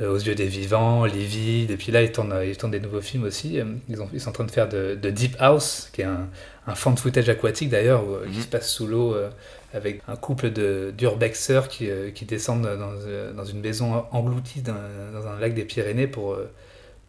Aux 0.00 0.16
yeux 0.16 0.34
des 0.34 0.46
vivants, 0.46 1.04
Livide, 1.04 1.70
et 1.72 1.76
puis 1.76 1.92
là 1.92 2.02
ils 2.02 2.10
tournent, 2.10 2.34
ils 2.44 2.56
tournent 2.56 2.72
des 2.72 2.80
nouveaux 2.80 3.02
films 3.02 3.24
aussi. 3.24 3.60
Euh, 3.60 3.64
Ils, 3.88 4.00
ont, 4.00 4.08
ils 4.14 4.20
sont 4.20 4.30
en 4.30 4.32
train 4.32 4.44
de 4.44 4.50
faire 4.50 4.68
de, 4.68 4.94
de 4.94 5.10
Deep 5.10 5.36
House, 5.38 5.90
qui 5.92 6.00
est 6.00 6.04
un, 6.04 6.28
un 6.66 6.74
fan 6.74 6.96
footage 6.96 7.28
aquatique 7.28 7.68
d'ailleurs, 7.68 8.02
euh, 8.08 8.26
qui 8.32 8.38
Mhm. 8.38 8.42
se 8.42 8.46
passe 8.48 8.70
sous 8.70 8.86
l'eau 8.86 9.14
euh, 9.14 9.28
avec 9.74 10.00
un 10.08 10.16
couple 10.16 10.50
de 10.52 10.92
d'urbexeurs 10.96 11.68
qui, 11.68 11.90
euh, 11.90 12.10
qui 12.12 12.24
descendent 12.24 12.62
dans, 12.62 12.92
euh, 13.06 13.32
dans 13.34 13.44
une 13.44 13.60
maison 13.60 14.04
engloutie 14.12 14.62
dans, 14.62 14.74
dans 15.12 15.26
un 15.28 15.38
lac 15.38 15.52
des 15.54 15.64
Pyrénées 15.64 16.06
pour, 16.06 16.32
euh, 16.32 16.50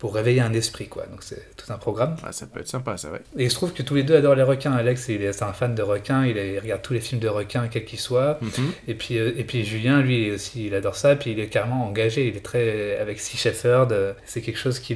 pour 0.02 0.16
réveiller 0.16 0.42
un 0.42 0.52
esprit, 0.54 0.88
quoi. 0.88 1.06
Donc 1.06 1.22
c'est 1.22 1.56
tout 1.56 1.72
un 1.72 1.78
programme. 1.78 2.16
Ah, 2.26 2.32
ça 2.32 2.48
peut 2.48 2.60
être 2.60 2.68
sympa, 2.68 2.98
ça, 2.98 3.12
ouais. 3.12 3.22
Et 3.38 3.44
il 3.44 3.52
se 3.52 3.56
trouve 3.56 3.72
que 3.72 3.84
tous 3.84 3.94
les 3.94 4.02
deux 4.02 4.16
adorent 4.16 4.34
les 4.34 4.42
requins. 4.42 4.72
Alex, 4.74 5.10
il 5.10 5.22
est, 5.22 5.32
c'est 5.32 5.44
un 5.44 5.54
fan 5.54 5.76
de 5.76 5.84
requins, 5.84 6.26
il, 6.26 6.40
est- 6.40 6.54
il 6.56 6.60
regarde 6.60 6.82
tous 6.82 6.94
les 6.94 7.00
films 7.00 7.22
de 7.22 7.28
requins, 7.28 7.68
quels 7.68 7.86
qu'ils 7.86 8.00
soient. 8.00 8.40
Mhm. 8.42 8.72
Et 8.88 8.96
puis, 8.96 9.20
euh, 9.20 9.32
et 9.38 9.44
puis 9.44 9.64
Julien, 9.64 10.02
lui 10.02 10.32
aussi, 10.32 10.66
il 10.66 10.74
adore 10.74 10.96
ça. 10.96 11.16
Puis 11.16 11.34
il 11.34 11.40
est 11.40 11.50
carrément 11.50 11.86
engagé. 11.86 12.28
Il 12.28 12.36
est 12.36 12.40
très 12.44 12.98
avec 12.98 13.20
Sea 13.20 13.38
Shepherd. 13.38 13.92
euh, 13.92 14.14
C'est 14.26 14.42
quelque 14.42 14.58
chose 14.58 14.80
qui 14.80 14.96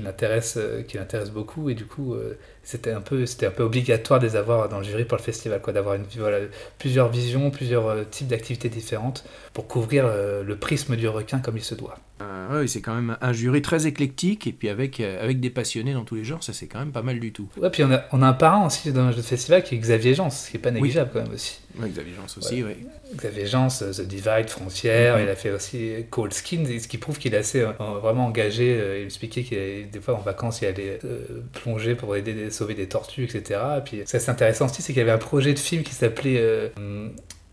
l'intéresse, 0.00 0.54
euh, 0.56 0.82
qui 0.82 0.96
l'intéresse 0.96 1.30
beaucoup. 1.30 1.68
Et 1.68 1.74
du 1.74 1.84
coup, 1.86 2.14
c'était 2.62 2.92
un 2.92 3.00
peu, 3.00 3.26
c'était 3.26 3.46
un 3.46 3.50
peu 3.50 3.62
obligatoire 3.62 4.20
de 4.20 4.26
les 4.26 4.36
avoir 4.36 4.68
dans 4.68 4.78
le 4.78 4.84
jury 4.84 5.04
pour 5.04 5.18
le 5.18 5.22
festival, 5.22 5.60
quoi, 5.60 5.72
d'avoir 5.72 5.94
une, 5.94 6.04
voilà, 6.18 6.38
plusieurs 6.78 7.08
visions, 7.08 7.50
plusieurs 7.50 7.86
euh, 7.86 8.04
types 8.08 8.28
d'activités 8.28 8.68
différentes 8.68 9.24
pour 9.52 9.66
couvrir 9.66 10.04
euh, 10.06 10.42
le 10.42 10.56
prisme 10.56 10.96
du 10.96 11.08
requin 11.08 11.38
comme 11.40 11.56
il 11.56 11.64
se 11.64 11.74
doit. 11.74 11.98
Euh, 12.20 12.60
ouais, 12.60 12.66
c'est 12.66 12.80
quand 12.80 12.94
même 12.94 13.16
un 13.20 13.32
jury 13.32 13.62
très 13.62 13.86
éclectique, 13.86 14.46
et 14.46 14.52
puis 14.52 14.68
avec, 14.68 15.00
euh, 15.00 15.22
avec 15.22 15.40
des 15.40 15.50
passionnés 15.50 15.94
dans 15.94 16.04
tous 16.04 16.16
les 16.16 16.24
genres, 16.24 16.42
ça 16.42 16.52
c'est 16.52 16.66
quand 16.66 16.78
même 16.78 16.92
pas 16.92 17.02
mal 17.02 17.18
du 17.18 17.32
tout. 17.32 17.48
Ouais, 17.56 17.70
puis 17.70 17.82
on 17.82 17.90
a, 17.90 18.04
on 18.12 18.22
a 18.22 18.28
un 18.28 18.32
parrain 18.34 18.66
aussi 18.66 18.92
dans 18.92 19.06
le 19.06 19.12
festival 19.12 19.62
qui 19.62 19.74
est 19.74 19.78
Xavier 19.78 20.14
Jean, 20.14 20.30
ce 20.30 20.50
qui 20.50 20.56
est 20.56 20.60
pas 20.60 20.70
négligeable 20.70 21.10
quand 21.12 21.22
même 21.22 21.32
aussi. 21.32 21.59
Ouais, 21.78 21.88
Xavier 21.88 22.14
Jean 22.14 22.24
aussi, 22.38 22.62
oui. 22.64 22.72
Xavier 23.16 23.46
Jean, 23.46 23.68
euh, 23.82 23.92
The 23.92 24.00
Divide, 24.02 24.48
Frontière, 24.50 25.16
Mhm. 25.16 25.22
il 25.24 25.28
a 25.28 25.36
fait 25.36 25.50
aussi 25.50 25.92
Cold 26.10 26.32
Skin, 26.32 26.64
ce 26.80 26.88
qui 26.88 26.98
prouve 26.98 27.18
qu'il 27.18 27.32
est 27.34 27.38
assez 27.38 27.60
euh, 27.60 27.72
vraiment 28.02 28.26
engagé. 28.26 28.76
euh, 28.80 28.98
Il 29.00 29.04
expliquait 29.04 29.42
qu'il 29.42 29.90
des 29.90 30.00
fois 30.00 30.14
en 30.14 30.20
vacances, 30.20 30.60
il 30.62 30.66
allait 30.66 30.98
euh, 31.04 31.20
plonger 31.52 31.94
pour 31.94 32.16
aider 32.16 32.46
à 32.46 32.50
sauver 32.50 32.74
des 32.74 32.86
tortues, 32.88 33.24
etc. 33.24 33.60
Et 33.78 33.80
puis, 33.82 34.02
ça 34.04 34.18
c'est 34.18 34.30
intéressant 34.30 34.66
aussi, 34.66 34.82
c'est 34.82 34.92
qu'il 34.92 34.98
y 35.00 35.02
avait 35.02 35.10
un 35.12 35.18
projet 35.18 35.52
de 35.54 35.58
film 35.58 35.82
qui 35.82 35.94
s'appelait 35.94 36.70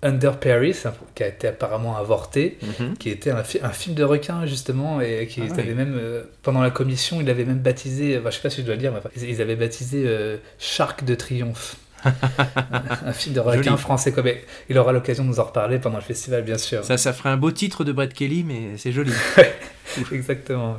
Under 0.03 0.39
Paris, 0.39 0.75
qui 1.15 1.23
a 1.23 1.27
été 1.27 1.47
apparemment 1.47 1.97
avorté, 1.97 2.57
Mhm. 2.79 2.97
qui 2.97 3.09
était 3.09 3.31
un, 3.31 3.43
fi- 3.43 3.59
un 3.63 3.71
film 3.71 3.95
de 3.95 4.03
requin 4.03 4.45
justement, 4.45 5.01
et 5.01 5.25
qui 5.27 5.41
Ah 5.41 5.51
avait 5.51 5.63
ouais. 5.63 5.73
même, 5.73 5.97
euh, 5.99 6.23
pendant 6.43 6.61
la 6.61 6.69
commission, 6.69 7.19
il 7.19 7.29
avait 7.31 7.45
même 7.45 7.57
baptisé, 7.59 8.17
enfin, 8.19 8.29
je 8.29 8.35
sais 8.35 8.41
pas 8.43 8.49
si 8.51 8.61
je 8.61 8.65
dois 8.67 8.75
le 8.75 8.81
dire, 8.81 8.91
mais 8.91 8.99
enfin, 8.99 9.09
ils, 9.15 9.23
ils 9.29 9.41
avaient 9.41 9.55
baptisé 9.55 10.03
euh, 10.05 10.37
Shark 10.59 11.03
de 11.03 11.15
Triomphe. 11.15 11.77
un 13.05 13.13
film 13.13 13.35
de 13.35 13.39
requin 13.39 13.77
français. 13.77 14.11
Quoi. 14.11 14.23
Mais 14.23 14.43
il 14.69 14.77
aura 14.77 14.91
l'occasion 14.91 15.23
de 15.23 15.29
nous 15.29 15.39
en 15.39 15.43
reparler 15.45 15.79
pendant 15.79 15.97
le 15.97 16.03
festival, 16.03 16.43
bien 16.43 16.57
sûr. 16.57 16.83
Ça, 16.83 16.97
ça 16.97 17.13
ferait 17.13 17.29
un 17.29 17.37
beau 17.37 17.51
titre 17.51 17.83
de 17.83 17.91
Brett 17.91 18.13
Kelly, 18.13 18.43
mais 18.43 18.77
c'est 18.77 18.91
joli. 18.91 19.13
Exactement. 20.11 20.77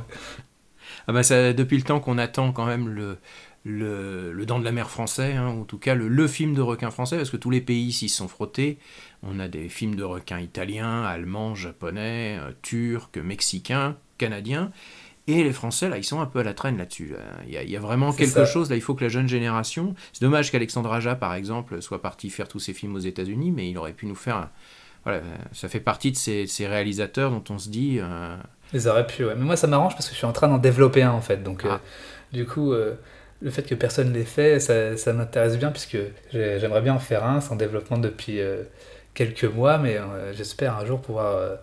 Ah 1.07 1.13
bah 1.13 1.23
ça, 1.23 1.53
depuis 1.53 1.77
le 1.77 1.83
temps 1.83 1.99
qu'on 1.99 2.17
attend 2.17 2.51
quand 2.51 2.65
même 2.65 2.87
le, 2.87 3.17
le, 3.63 4.31
le 4.31 4.45
Dent 4.45 4.59
de 4.59 4.65
la 4.65 4.71
Mer 4.71 4.89
français, 4.89 5.33
hein, 5.33 5.49
ou 5.49 5.61
en 5.61 5.65
tout 5.65 5.79
cas 5.79 5.95
le, 5.95 6.07
le 6.07 6.27
film 6.27 6.53
de 6.53 6.61
requin 6.61 6.91
français, 6.91 7.17
parce 7.17 7.29
que 7.29 7.37
tous 7.37 7.49
les 7.49 7.61
pays 7.61 7.91
s'y 7.91 8.09
sont 8.09 8.27
frottés. 8.27 8.77
On 9.23 9.39
a 9.39 9.47
des 9.47 9.69
films 9.69 9.95
de 9.95 10.03
requins 10.03 10.39
italiens, 10.39 11.03
allemands, 11.03 11.55
japonais, 11.55 12.37
euh, 12.39 12.51
turcs, 12.61 13.17
mexicains, 13.17 13.97
canadiens. 14.17 14.71
Et 15.31 15.43
les 15.43 15.53
Français, 15.53 15.89
là, 15.89 15.97
ils 15.97 16.03
sont 16.03 16.19
un 16.21 16.25
peu 16.25 16.39
à 16.39 16.43
la 16.43 16.53
traîne 16.53 16.77
là-dessus. 16.77 17.09
là. 17.13 17.19
Il 17.47 17.53
y, 17.53 17.57
a, 17.57 17.63
il 17.63 17.69
y 17.69 17.75
a 17.77 17.79
vraiment 17.79 18.11
quelque 18.13 18.31
ça. 18.31 18.45
chose, 18.45 18.69
là, 18.69 18.75
il 18.75 18.81
faut 18.81 18.95
que 18.95 19.03
la 19.03 19.09
jeune 19.09 19.27
génération... 19.27 19.93
C'est 20.13 20.23
dommage 20.23 20.51
qu'Alexandre 20.51 20.91
Aja, 20.91 21.15
par 21.15 21.33
exemple, 21.35 21.81
soit 21.81 22.01
parti 22.01 22.29
faire 22.29 22.47
tous 22.47 22.59
ses 22.59 22.73
films 22.73 22.95
aux 22.95 22.99
États-Unis, 22.99 23.51
mais 23.51 23.69
il 23.69 23.77
aurait 23.77 23.93
pu 23.93 24.05
nous 24.07 24.15
faire... 24.15 24.37
un- 24.37 24.49
Voilà, 25.03 25.21
ça 25.51 25.69
fait 25.69 25.79
partie 25.79 26.11
de 26.11 26.17
ces, 26.17 26.47
ces 26.47 26.67
réalisateurs 26.67 27.31
dont 27.31 27.43
on 27.49 27.57
se 27.59 27.69
dit... 27.69 27.99
euh, 28.01 28.35
Ils 28.73 28.87
auraient 28.87 29.05
pu, 29.07 29.23
ouais. 29.25 29.35
Mais 29.37 29.45
moi, 29.45 29.55
ça 29.55 29.67
m'arrange 29.67 29.93
parce 29.93 30.07
que 30.07 30.13
je 30.13 30.17
suis 30.17 30.25
en 30.27 30.33
train 30.33 30.47
d'en 30.47 30.57
développer 30.57 31.03
un, 31.03 31.11
en 31.11 31.21
fait. 31.21 31.43
Donc, 31.43 31.63
euh, 31.65 31.69
Ah. 31.73 31.81
du 32.33 32.45
coup, 32.45 32.73
euh, 32.73 32.95
le 33.41 33.51
fait 33.51 33.63
que 33.63 33.75
personne 33.75 34.11
l'ait 34.13 34.25
fait, 34.25 34.59
ça, 34.59 34.97
ça 34.97 35.13
m'intéresse 35.13 35.57
bien, 35.57 35.71
puisque 35.71 35.97
j'ai- 36.33 36.59
j'aimerais 36.59 36.81
bien 36.81 36.93
en 36.95 36.99
faire 36.99 37.23
un. 37.23 37.39
C'est 37.41 37.51
en 37.51 37.55
développement 37.55 37.97
depuis 37.97 38.39
euh, 38.41 38.63
quelques 39.13 39.45
mois, 39.45 39.77
mais 39.77 39.97
euh, 39.97 40.33
j'espère 40.33 40.77
un 40.77 40.85
jour 40.85 41.01
pouvoir 41.01 41.35
euh, 41.35 41.55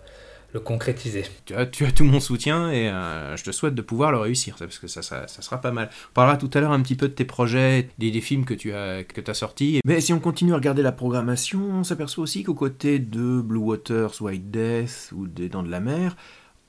le 0.53 0.59
concrétiser. 0.59 1.25
tu 1.45 1.53
as, 1.55 1.65
tout 1.65 2.03
mon 2.03 2.19
soutien 2.19 2.71
et 2.71 2.89
euh, 2.89 3.35
je 3.35 3.43
te 3.43 3.51
souhaite 3.51 3.75
de 3.75 3.81
pouvoir 3.81 4.11
le 4.11 4.17
réussir, 4.17 4.55
parce 4.57 4.79
que 4.79 4.87
ça, 4.87 5.01
sera 5.01 5.61
pas 5.61 5.71
mal. 5.71 5.89
On 6.11 6.13
parlera 6.13 6.37
tout 6.37 6.49
à 6.53 6.61
l'heure 6.61 6.71
un 6.71 6.81
petit 6.81 6.95
peu 6.95 7.09
de 7.09 7.13
tes 7.13 7.25
projets, 7.25 7.89
des, 7.97 8.21
films 8.21 8.45
que 8.45 8.53
tu 8.53 8.73
as, 8.73 9.03
que 9.03 9.33
sortis. 9.33 9.81
Mais 9.85 10.01
si 10.01 10.13
on 10.13 10.19
continue 10.19 10.53
à 10.53 10.55
regarder 10.55 10.81
la 10.81 10.91
programmation, 10.91 11.59
on 11.59 11.83
s'aperçoit 11.83 12.23
aussi 12.23 12.43
qu'aux 12.43 12.53
côtés 12.53 12.99
de 12.99 13.41
Blue 13.41 13.59
Waters, 13.59 14.21
White 14.21 14.49
Death 14.49 15.11
ou 15.15 15.27
des 15.27 15.49
Dents 15.49 15.63
de 15.63 15.69
la 15.69 15.79
Mer, 15.79 16.15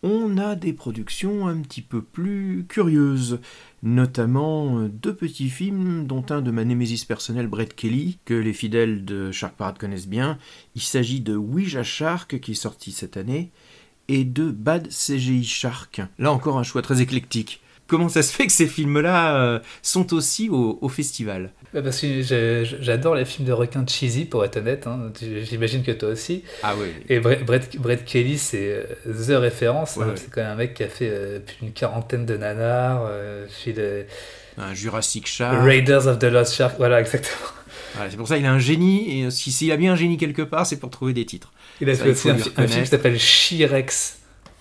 on 0.03 0.39
a 0.39 0.55
des 0.55 0.73
productions 0.73 1.49
un 1.49 1.61
petit 1.61 1.83
peu 1.83 2.03
plus 2.03 2.65
curieuses, 2.69 3.41
notamment 3.83 4.79
euh, 4.79 4.89
deux 4.89 5.15
petits 5.15 5.51
films, 5.51 6.07
dont 6.07 6.25
un 6.31 6.41
de 6.41 6.51
ma 6.51 6.65
némésis 6.65 7.05
personnelle, 7.05 7.49
Brett 7.49 7.75
Kelly, 7.75 8.19
que 8.25 8.35
les 8.35 8.53
fidèles 8.53 9.05
de 9.05 9.33
Shark 9.33 9.57
Parade 9.57 9.79
connaissent 9.79 10.09
bien. 10.09 10.39
Il 10.77 10.83
s'agit 10.83 11.21
de 11.21 11.35
Ouija 11.35 11.83
Shark, 11.83 12.39
qui 12.41 12.53
est 12.53 12.55
sorti 12.55 12.93
cette 12.93 13.17
année, 13.17 13.51
et 14.09 14.25
de 14.25 14.51
Bad 14.51 14.89
CGI 14.89 15.45
Shark. 15.45 16.01
Là 16.19 16.33
encore 16.33 16.59
un 16.59 16.63
choix 16.63 16.83
très 16.83 17.01
éclectique. 17.01 17.61
Comment 17.87 18.11
ça 18.11 18.23
se 18.23 18.35
fait 18.35 18.47
que 18.47 18.53
ces 18.53 18.67
films-là 18.67 19.37
euh, 19.41 19.59
sont 19.81 20.13
aussi 20.13 20.51
au, 20.51 20.79
au 20.83 20.89
festival? 20.91 21.53
Bah, 21.73 21.81
Parce 21.81 21.99
que 22.03 22.21
j'adore 22.83 23.15
les 23.15 23.25
films 23.25 23.49
de 23.49 23.53
requins 23.53 23.87
cheesy, 23.87 24.27
pour 24.27 24.45
être 24.45 24.59
honnête. 24.59 24.87
hein. 24.87 25.11
J'imagine 25.43 25.83
que 25.83 25.93
toi 25.93 26.11
aussi. 26.11 26.43
Ah 26.63 26.75
oui. 26.79 26.89
Et 27.09 27.19
Brett, 27.19 28.05
Kelly, 28.05 28.37
c'est 28.37 28.85
euh, 29.07 29.15
The 29.27 29.41
référence. 29.41 29.97
Ouais, 29.97 30.05
hein. 30.05 30.09
ouais. 30.09 30.15
C'est 30.17 30.31
quand 30.31 30.43
même 30.43 30.51
un 30.51 30.57
mec 30.57 30.75
qui 30.75 30.83
a 30.83 30.89
fait 30.89 31.09
euh, 31.11 31.39
plus 31.41 31.57
d'une 31.63 31.73
quarantaine 31.73 32.27
de 32.27 32.37
nanars. 32.37 33.07
Euh, 33.09 33.47
les 33.65 34.07
Un 34.59 34.75
Jurassic 34.75 35.27
Shark. 35.27 35.57
Raiders 35.65 36.07
of 36.09 36.19
the 36.19 36.25
Lost 36.25 36.55
Shark. 36.55 36.75
Voilà, 36.77 37.01
exactement. 37.01 37.37
Voilà, 37.95 38.11
c'est 38.11 38.17
pour 38.17 38.29
ça 38.29 38.37
qu'il 38.37 38.47
a 38.47 38.53
un 38.53 38.59
génie, 38.59 39.21
et 39.23 39.31
si- 39.31 39.51
s'il 39.53 39.73
a 39.73 39.77
bien 39.77 39.93
un 39.93 39.97
génie 39.97 40.17
quelque 40.17 40.43
part, 40.43 40.67
c'est 40.67 40.79
pour 40.79 40.91
trouver 40.91 41.13
des 41.13 41.25
titres. 41.27 41.53
Il 41.81 41.89
a 41.89 41.95
fait 41.95 42.11
un, 42.31 42.35
un 42.57 42.67
film 42.69 42.83
qui 42.85 42.91
s'appelle. 42.91 43.19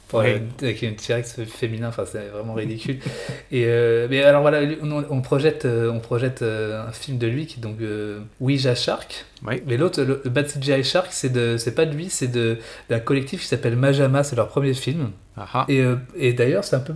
Pour, 0.07 0.22
euh, 0.22 0.39
avec 0.62 0.81
une 0.84 0.96
T-Rex 0.96 1.41
féminin, 1.43 1.89
enfin 1.89 2.05
c'est 2.10 2.27
vraiment 2.29 2.53
ridicule. 2.53 2.98
Et 3.51 3.65
euh, 3.65 4.07
mais 4.10 4.24
alors 4.24 4.41
voilà, 4.41 4.62
on, 4.81 5.03
on 5.10 5.22
projette, 5.22 5.65
euh, 5.65 5.91
on 5.91 6.00
projette 6.00 6.43
euh, 6.43 6.88
un 6.88 6.93
film 6.93 7.17
de 7.17 7.27
lui 7.27 7.46
qui 7.46 7.60
est 7.60 7.62
donc 7.62 7.81
euh, 7.81 8.22
Ouija 8.39 8.74
Shark. 8.74 9.25
Mais 9.65 9.77
l'autre, 9.77 10.01
le, 10.01 10.22
le 10.24 10.29
Bad 10.29 10.48
CGI 10.48 10.84
Shark, 10.84 11.08
c'est 11.12 11.29
de, 11.32 11.58
c'est 11.58 11.75
pas 11.75 11.86
de 11.86 11.94
lui, 11.96 12.10
c'est 12.10 12.27
de 12.27 12.58
d'un 12.89 13.00
collectif 13.00 13.41
qui 13.41 13.48
s'appelle 13.48 13.75
Majama, 13.75 14.24
c'est 14.24 14.36
leur 14.36 14.48
premier 14.48 14.74
film. 14.74 15.12
Et, 15.67 15.82
euh, 15.82 15.98
et 16.15 16.34
d'ailleurs, 16.34 16.63
c'est 16.63 16.75
un 16.75 16.79
peu, 16.79 16.96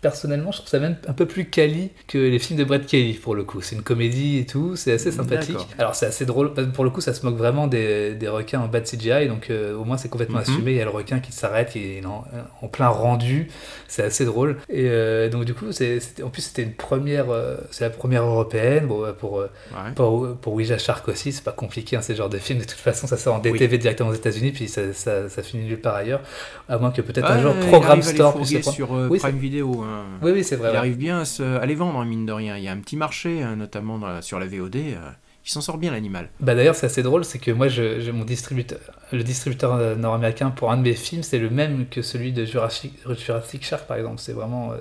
personnellement, 0.00 0.50
je 0.50 0.58
trouve 0.58 0.70
ça 0.70 0.78
même 0.78 0.96
un 1.08 1.12
peu 1.12 1.26
plus 1.26 1.44
quali 1.50 1.90
que 2.06 2.16
les 2.16 2.38
films 2.38 2.58
de 2.58 2.64
Brett 2.64 2.86
Kelly 2.86 3.12
pour 3.14 3.34
le 3.34 3.44
coup. 3.44 3.60
C'est 3.60 3.76
une 3.76 3.82
comédie 3.82 4.38
et 4.38 4.46
tout, 4.46 4.76
c'est 4.76 4.92
assez 4.92 5.10
sympathique. 5.12 5.58
Alors 5.78 5.94
c'est 5.94 6.06
assez 6.06 6.24
drôle, 6.24 6.54
pour 6.72 6.84
le 6.84 6.90
coup, 6.90 7.02
ça 7.02 7.12
se 7.12 7.24
moque 7.26 7.36
vraiment 7.36 7.66
des, 7.66 8.14
des 8.14 8.28
requins 8.28 8.60
en 8.60 8.68
bad 8.68 8.84
CGI, 8.84 9.28
donc 9.28 9.50
euh, 9.50 9.76
au 9.76 9.84
moins 9.84 9.98
c'est 9.98 10.08
complètement 10.08 10.38
Mhm. 10.38 10.42
assumé. 10.42 10.70
Il 10.72 10.76
y 10.78 10.80
a 10.80 10.84
le 10.84 10.90
requin 10.90 11.20
qui 11.20 11.32
s'arrête, 11.32 11.68
qui 11.70 11.98
est 11.98 12.06
en, 12.06 12.24
en 12.62 12.68
plein 12.68 12.88
rendu, 12.88 13.48
c'est 13.88 14.02
assez 14.04 14.24
drôle. 14.24 14.56
Et 14.70 14.86
euh, 14.88 15.28
donc 15.28 15.44
du 15.44 15.52
coup, 15.52 15.70
c'est, 15.72 15.98
en 16.24 16.30
plus 16.30 16.40
c'était 16.42 16.62
une 16.62 16.72
première, 16.74 17.26
c'est 17.70 17.84
la 17.84 17.90
première 17.90 18.22
européenne. 18.24 18.86
Bon, 18.86 19.04
pour 19.18 19.32
Ouais. 19.72 19.92
pour, 19.94 20.34
pour 20.36 20.54
Ouija 20.54 20.78
Shark 20.78 21.06
aussi, 21.08 21.32
c'est 21.32 21.44
pas 21.44 21.52
compliqué, 21.52 21.81
hein, 21.92 22.00
ces 22.02 22.14
genres 22.14 22.28
de 22.28 22.38
films. 22.38 22.60
De 22.60 22.64
toute 22.64 22.72
façon, 22.78 23.06
ça 23.06 23.16
sort 23.16 23.34
en 23.36 23.38
DTV 23.38 23.78
directement 23.78 24.10
aux 24.10 24.14
États-Unis, 24.14 24.52
puis 24.52 24.68
ça, 24.68 24.92
ça, 24.92 25.28
ça 25.28 25.42
finit 25.42 25.64
nulle 25.64 25.80
part 25.80 25.96
ailleurs. 25.96 26.20
À 26.68 26.78
moins 26.78 26.90
que 26.90 27.02
peut-être 27.02 27.30
un 27.30 27.40
jour 27.40 27.54
Programme 27.68 28.02
Store 28.02 28.36
puisse 28.36 28.52
le 28.52 28.62
sur 28.62 28.94
euh, 28.94 29.08
Oui, 29.08 29.18
Prime 29.18 29.38
Video. 29.38 29.82
hein. 29.82 30.04
Oui, 30.22 30.30
oui, 30.32 30.44
c'est 30.44 30.56
vrai. 30.56 30.68
Il 30.68 30.72
ouais. 30.72 30.78
arrive 30.78 30.96
bien 30.96 31.20
à, 31.20 31.24
se- 31.24 31.42
à 31.42 31.66
les 31.66 31.74
vendre, 31.74 31.98
hein, 32.00 32.04
mine 32.04 32.26
de 32.26 32.32
rien. 32.32 32.56
Il 32.56 32.64
y 32.64 32.68
a 32.68 32.72
un 32.72 32.78
petit 32.78 32.96
marché, 32.96 33.42
hein, 33.42 33.56
notamment 33.56 33.98
dans 33.98 34.06
la- 34.08 34.22
sur 34.22 34.38
la 34.38 34.46
VOD. 34.46 34.76
euh, 34.76 34.96
il 35.44 35.50
s'en 35.50 35.60
sort 35.60 35.76
bien, 35.76 35.90
l'animal. 35.90 36.28
Bah 36.38 36.54
d'ailleurs, 36.54 36.76
c'est 36.76 36.86
assez 36.86 37.02
drôle, 37.02 37.24
c'est 37.24 37.40
que 37.40 37.50
moi, 37.50 37.66
je, 37.66 37.98
je- 38.00 38.12
mon 38.12 38.24
distributeur, 38.24 38.78
le 39.10 39.24
distributeur 39.24 39.74
euh, 39.74 39.96
nord-américain 39.96 40.50
pour 40.50 40.70
un 40.70 40.76
de 40.76 40.82
mes 40.82 40.92
films, 40.94 41.24
c'est 41.24 41.40
le 41.40 41.50
même 41.50 41.86
que 41.90 42.00
celui 42.00 42.30
de 42.32 42.44
Jurassic, 42.44 42.92
Jurassic 43.18 43.64
Shark, 43.64 43.88
par 43.88 43.96
exemple. 43.96 44.18
C'est 44.20 44.34
vraiment 44.34 44.70
euh, 44.70 44.76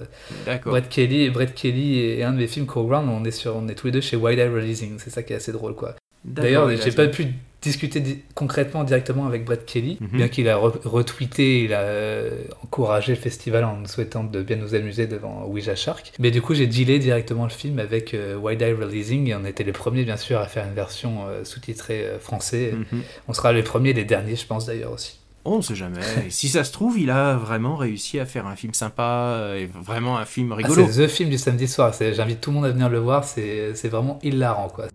D'accord. 0.46 0.70
Brett 0.74 0.88
Kelly, 0.88 1.32
Brett 1.32 1.56
Kelly 1.56 1.98
et 2.00 2.24
un 2.24 2.32
de 2.32 2.38
mes 2.38 2.46
films 2.46 2.68
Ground. 2.68 3.10
On 3.10 3.26
est 3.26 3.32
sur, 3.32 3.56
on 3.56 3.68
est 3.70 3.74
tous 3.74 3.88
les 3.88 3.92
deux 3.94 4.02
chez 4.02 4.16
Wide 4.18 4.38
Eye 4.38 4.50
Releasing. 4.50 5.00
C'est 5.00 5.10
ça 5.10 5.24
qui 5.24 5.34
est 5.34 5.38
assez 5.38 5.52
drôle, 5.52 5.74
quoi. 5.74 5.96
D'ailleurs, 6.26 6.70
j'ai 6.70 6.92
pas 6.92 7.08
pu 7.08 7.28
discuter 7.62 8.00
di- 8.00 8.20
concrètement 8.34 8.84
directement 8.84 9.28
avec 9.28 9.46
Brett 9.46 9.66
Kelly, 9.68 9.98
Mhm. 10.02 10.08
bien 10.14 10.28
qu'il 10.30 10.50
a 10.50 10.56
re- 10.58 10.82
retweeté, 10.84 11.64
il 11.66 11.74
a 11.76 11.82
euh, 11.82 12.44
encouragé 12.64 13.14
le 13.14 13.20
festival 13.20 13.64
en 13.66 13.76
nous 13.78 13.88
souhaitant 13.88 14.24
de 14.24 14.42
bien 14.42 14.56
nous 14.56 14.74
amuser 14.74 15.06
devant 15.06 15.46
Ouija 15.46 15.76
Shark. 15.76 16.12
Mais 16.18 16.32
du 16.32 16.42
coup, 16.42 16.56
j'ai 16.56 16.66
dealé 16.66 16.98
directement 16.98 17.44
le 17.44 17.52
film 17.52 17.78
avec 17.78 18.16
euh, 18.16 18.36
Wide 18.36 18.62
Eye 18.64 18.74
Releasing 18.74 19.28
et 19.30 19.36
on 19.36 19.46
était 19.46 19.64
les 19.64 19.74
premiers, 19.74 20.04
bien 20.06 20.18
sûr, 20.18 20.40
à 20.40 20.48
faire 20.48 20.66
une 20.66 20.74
version 20.74 21.28
euh, 21.28 21.44
sous-titrée 21.44 22.08
français. 22.20 22.72
Mhm. 22.74 23.02
On 23.28 23.34
sera 23.34 23.54
les 23.54 23.62
premiers 23.64 23.92
et 23.92 23.94
les 23.94 24.06
derniers, 24.06 24.36
je 24.36 24.48
pense 24.48 24.66
d'ailleurs 24.66 24.94
aussi. 24.94 25.20
On 25.46 25.58
ne 25.58 25.62
sait 25.62 25.76
jamais. 25.76 26.00
Si 26.30 26.50
ça 26.50 26.64
se 26.64 26.72
trouve, 26.72 27.00
il 27.00 27.12
a 27.12 27.36
vraiment 27.36 27.76
réussi 27.76 28.20
à 28.20 28.26
faire 28.26 28.48
un 28.48 28.56
film 28.56 28.74
sympa, 28.74 29.54
et 29.56 29.66
vraiment 29.68 30.18
un 30.18 30.26
film 30.26 30.52
Ah, 30.52 30.56
rigolo. 30.56 30.88
c'est 30.90 31.06
The 31.06 31.08
Film 31.08 31.30
du 31.30 31.38
samedi 31.38 31.68
soir. 31.68 31.94
J'invite 32.00 32.42
tout 32.42 32.50
le 32.50 32.56
monde 32.56 32.66
à 32.66 32.70
venir 32.72 32.90
le 32.90 32.98
voir. 33.00 33.24
C'est 33.24 33.88
vraiment 33.90 34.18
hilarant, 34.24 34.70
quoi. 34.70 34.86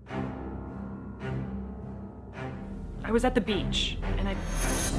I 3.16 3.18
was 3.18 3.25
at 3.25 3.35
the 3.35 3.40
beach 3.40 3.96
and 4.18 4.28
I 4.28 4.35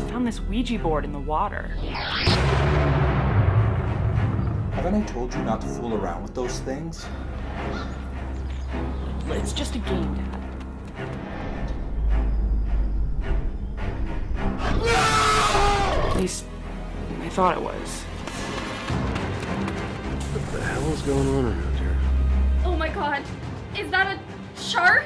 found 0.09 0.25
this 0.25 0.41
Ouija 0.41 0.79
board 0.79 1.05
in 1.05 1.11
the 1.11 1.19
water. 1.19 1.67
Haven't 4.71 4.95
I 4.95 5.01
told 5.05 5.35
you 5.35 5.43
not 5.43 5.61
to 5.61 5.67
fool 5.67 5.93
around 5.93 6.23
with 6.23 6.33
those 6.33 6.59
things? 6.61 7.05
It's 9.27 9.53
just 9.53 9.75
a 9.75 9.77
game, 9.77 10.15
Dad. 10.15 10.41
At 16.09 16.15
least 16.15 16.45
I 17.21 17.29
thought 17.29 17.55
it 17.55 17.61
was. 17.61 18.01
What 20.33 20.53
the 20.53 20.63
hell 20.65 20.91
is 20.91 21.03
going 21.03 21.27
on 21.35 21.45
around 21.45 21.77
here? 21.77 21.95
Oh 22.65 22.75
my 22.75 22.89
god. 22.89 23.21
Is 23.77 23.91
that 23.91 24.17
a 24.17 24.59
shark? 24.59 25.05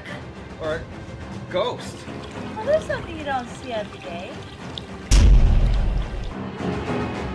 Or 0.61 0.75
a 0.75 0.81
ghost? 1.51 1.97
Well, 2.55 2.65
there's 2.65 2.85
something 2.85 3.17
you 3.17 3.25
don't 3.25 3.47
see 3.47 3.73
every 3.73 3.99
day. 3.99 4.31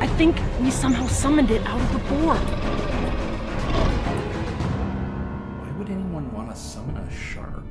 I 0.00 0.06
think 0.16 0.40
we 0.60 0.70
somehow 0.70 1.06
summoned 1.06 1.50
it 1.50 1.60
out 1.66 1.78
of 1.78 1.92
the 1.92 1.98
board. 2.14 2.38
Why 5.60 5.70
would 5.78 5.90
anyone 5.90 6.32
want 6.32 6.48
to 6.50 6.56
summon 6.56 6.96
a 6.96 7.10
shark? 7.12 7.64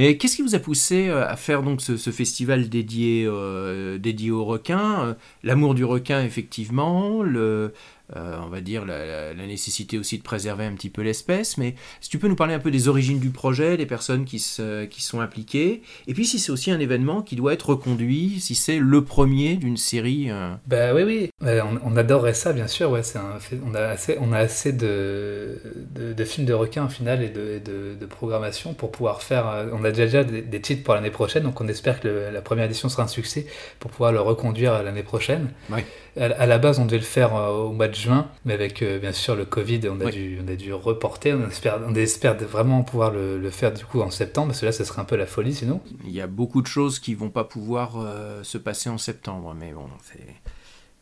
Et 0.00 0.16
qu'est-ce 0.16 0.36
qui 0.36 0.42
vous 0.42 0.54
a 0.54 0.60
poussé 0.60 1.08
euh, 1.08 1.26
à 1.26 1.34
faire 1.36 1.64
donc 1.64 1.80
ce, 1.80 1.96
festival 2.12 2.68
dédié, 2.68 3.24
euh, 3.26 3.98
dédié 3.98 4.30
aux 4.30 4.44
requins 4.44 5.04
Euh, 5.04 5.14
L'amour 5.42 5.74
du 5.74 5.84
requin, 5.84 6.22
effectivement, 6.22 7.20
le, 7.22 7.74
euh, 8.16 8.38
on 8.44 8.48
va 8.48 8.60
dire 8.60 8.84
la, 8.84 9.04
la- 9.04 9.34
la 9.34 9.46
nécessité 9.46 9.98
aussi 9.98 10.18
de 10.18 10.22
préserver 10.22 10.64
un 10.64 10.72
petit 10.72 10.90
peu 10.90 11.02
l'espèce. 11.02 11.56
Mais 11.58 11.74
si 12.00 12.08
tu 12.10 12.18
peux 12.18 12.28
nous 12.28 12.36
parler 12.36 12.54
un 12.54 12.58
peu 12.58 12.70
des 12.70 12.88
origines 12.88 13.18
du 13.18 13.30
projet, 13.30 13.76
des 13.76 13.86
personnes 13.86 14.24
qui, 14.24 14.38
se, 14.38 14.84
qui 14.86 15.02
sont 15.02 15.20
impliquées, 15.20 15.82
et 16.06 16.14
puis 16.14 16.26
si 16.26 16.38
c'est 16.38 16.50
aussi 16.52 16.70
un 16.70 16.80
événement 16.80 17.22
qui 17.22 17.36
doit 17.36 17.52
être 17.52 17.70
reconduit, 17.70 18.40
si 18.40 18.54
c'est 18.54 18.78
le 18.78 19.04
premier 19.04 19.56
d'une 19.56 19.76
série. 19.76 20.30
euh, 20.30 20.50
Bah 20.66 20.94
oui, 20.94 21.02
oui, 21.04 21.30
Euh, 21.44 21.62
on, 21.84 21.92
on 21.92 21.96
adorerait 21.96 22.34
ça, 22.34 22.52
bien 22.52 22.66
sûr. 22.66 22.90
Ouais, 22.90 23.02
un 23.16 23.38
on 23.66 23.74
a 23.74 23.80
assez, 23.82 24.16
on 24.20 24.32
a 24.32 24.38
assez 24.38 24.72
de, 24.72 25.60
de, 25.94 26.12
de 26.12 26.24
films 26.24 26.46
de 26.46 26.52
requins 26.52 26.86
au 26.86 26.88
final 26.88 27.22
et 27.22 27.28
de, 27.28 27.60
de, 27.64 27.94
de 28.00 28.06
programmation 28.06 28.74
pour 28.74 28.90
pouvoir 28.90 29.22
faire. 29.22 29.48
euh, 29.48 29.66
On 29.72 29.84
a 29.84 29.90
déjà, 29.90 30.04
déjà 30.04 30.24
des, 30.24 30.42
des 30.42 30.60
titres 30.60 30.82
pour 30.82 30.94
l'année 30.94 31.10
prochaine, 31.10 31.42
donc 31.44 31.60
on 31.60 31.68
espère 31.68 32.00
que 32.00 32.08
le- 32.08 32.30
la 32.32 32.40
première 32.40 32.64
édition 32.64 32.88
sera 32.88 33.04
un 33.04 33.08
succès 33.08 33.46
pour 33.78 33.90
pouvoir 33.90 34.12
le 34.12 34.20
reconduire 34.20 34.82
l'année 34.82 35.02
prochaine. 35.02 35.50
Ouais. 35.70 35.84
À, 36.18 36.24
à 36.24 36.46
la 36.46 36.58
base, 36.58 36.78
on 36.78 36.86
devait 36.86 36.98
le 36.98 37.04
faire 37.04 37.34
au 37.34 37.72
mois 37.72 37.88
de 37.88 37.94
juin, 37.98 38.28
mais 38.44 38.54
avec 38.54 38.82
euh, 38.82 38.98
bien 38.98 39.12
sûr 39.12 39.34
le 39.36 39.44
Covid, 39.44 39.80
on 39.90 40.00
a, 40.00 40.10
dû, 40.10 40.38
on 40.44 40.48
a 40.50 40.54
dû 40.56 40.72
reporter. 40.72 41.32
On 41.34 41.48
espère, 41.48 41.80
on 41.86 41.94
espère 41.94 42.36
vraiment 42.36 42.82
pouvoir 42.82 43.10
le, 43.10 43.38
le 43.38 43.50
faire 43.50 43.72
du 43.72 43.84
coup 43.84 44.00
en 44.00 44.10
septembre, 44.10 44.48
parce 44.48 44.60
que 44.60 44.66
là, 44.66 44.72
ce 44.72 44.84
serait 44.84 45.00
un 45.02 45.04
peu 45.04 45.16
la 45.16 45.26
folie 45.26 45.54
sinon. 45.54 45.80
Il 46.04 46.12
y 46.12 46.20
a 46.20 46.26
beaucoup 46.26 46.62
de 46.62 46.66
choses 46.66 46.98
qui 46.98 47.14
vont 47.14 47.30
pas 47.30 47.44
pouvoir 47.44 47.96
euh, 47.98 48.42
se 48.42 48.58
passer 48.58 48.88
en 48.88 48.98
septembre, 48.98 49.54
mais 49.58 49.72
bon, 49.72 49.86
c'est 50.04 50.24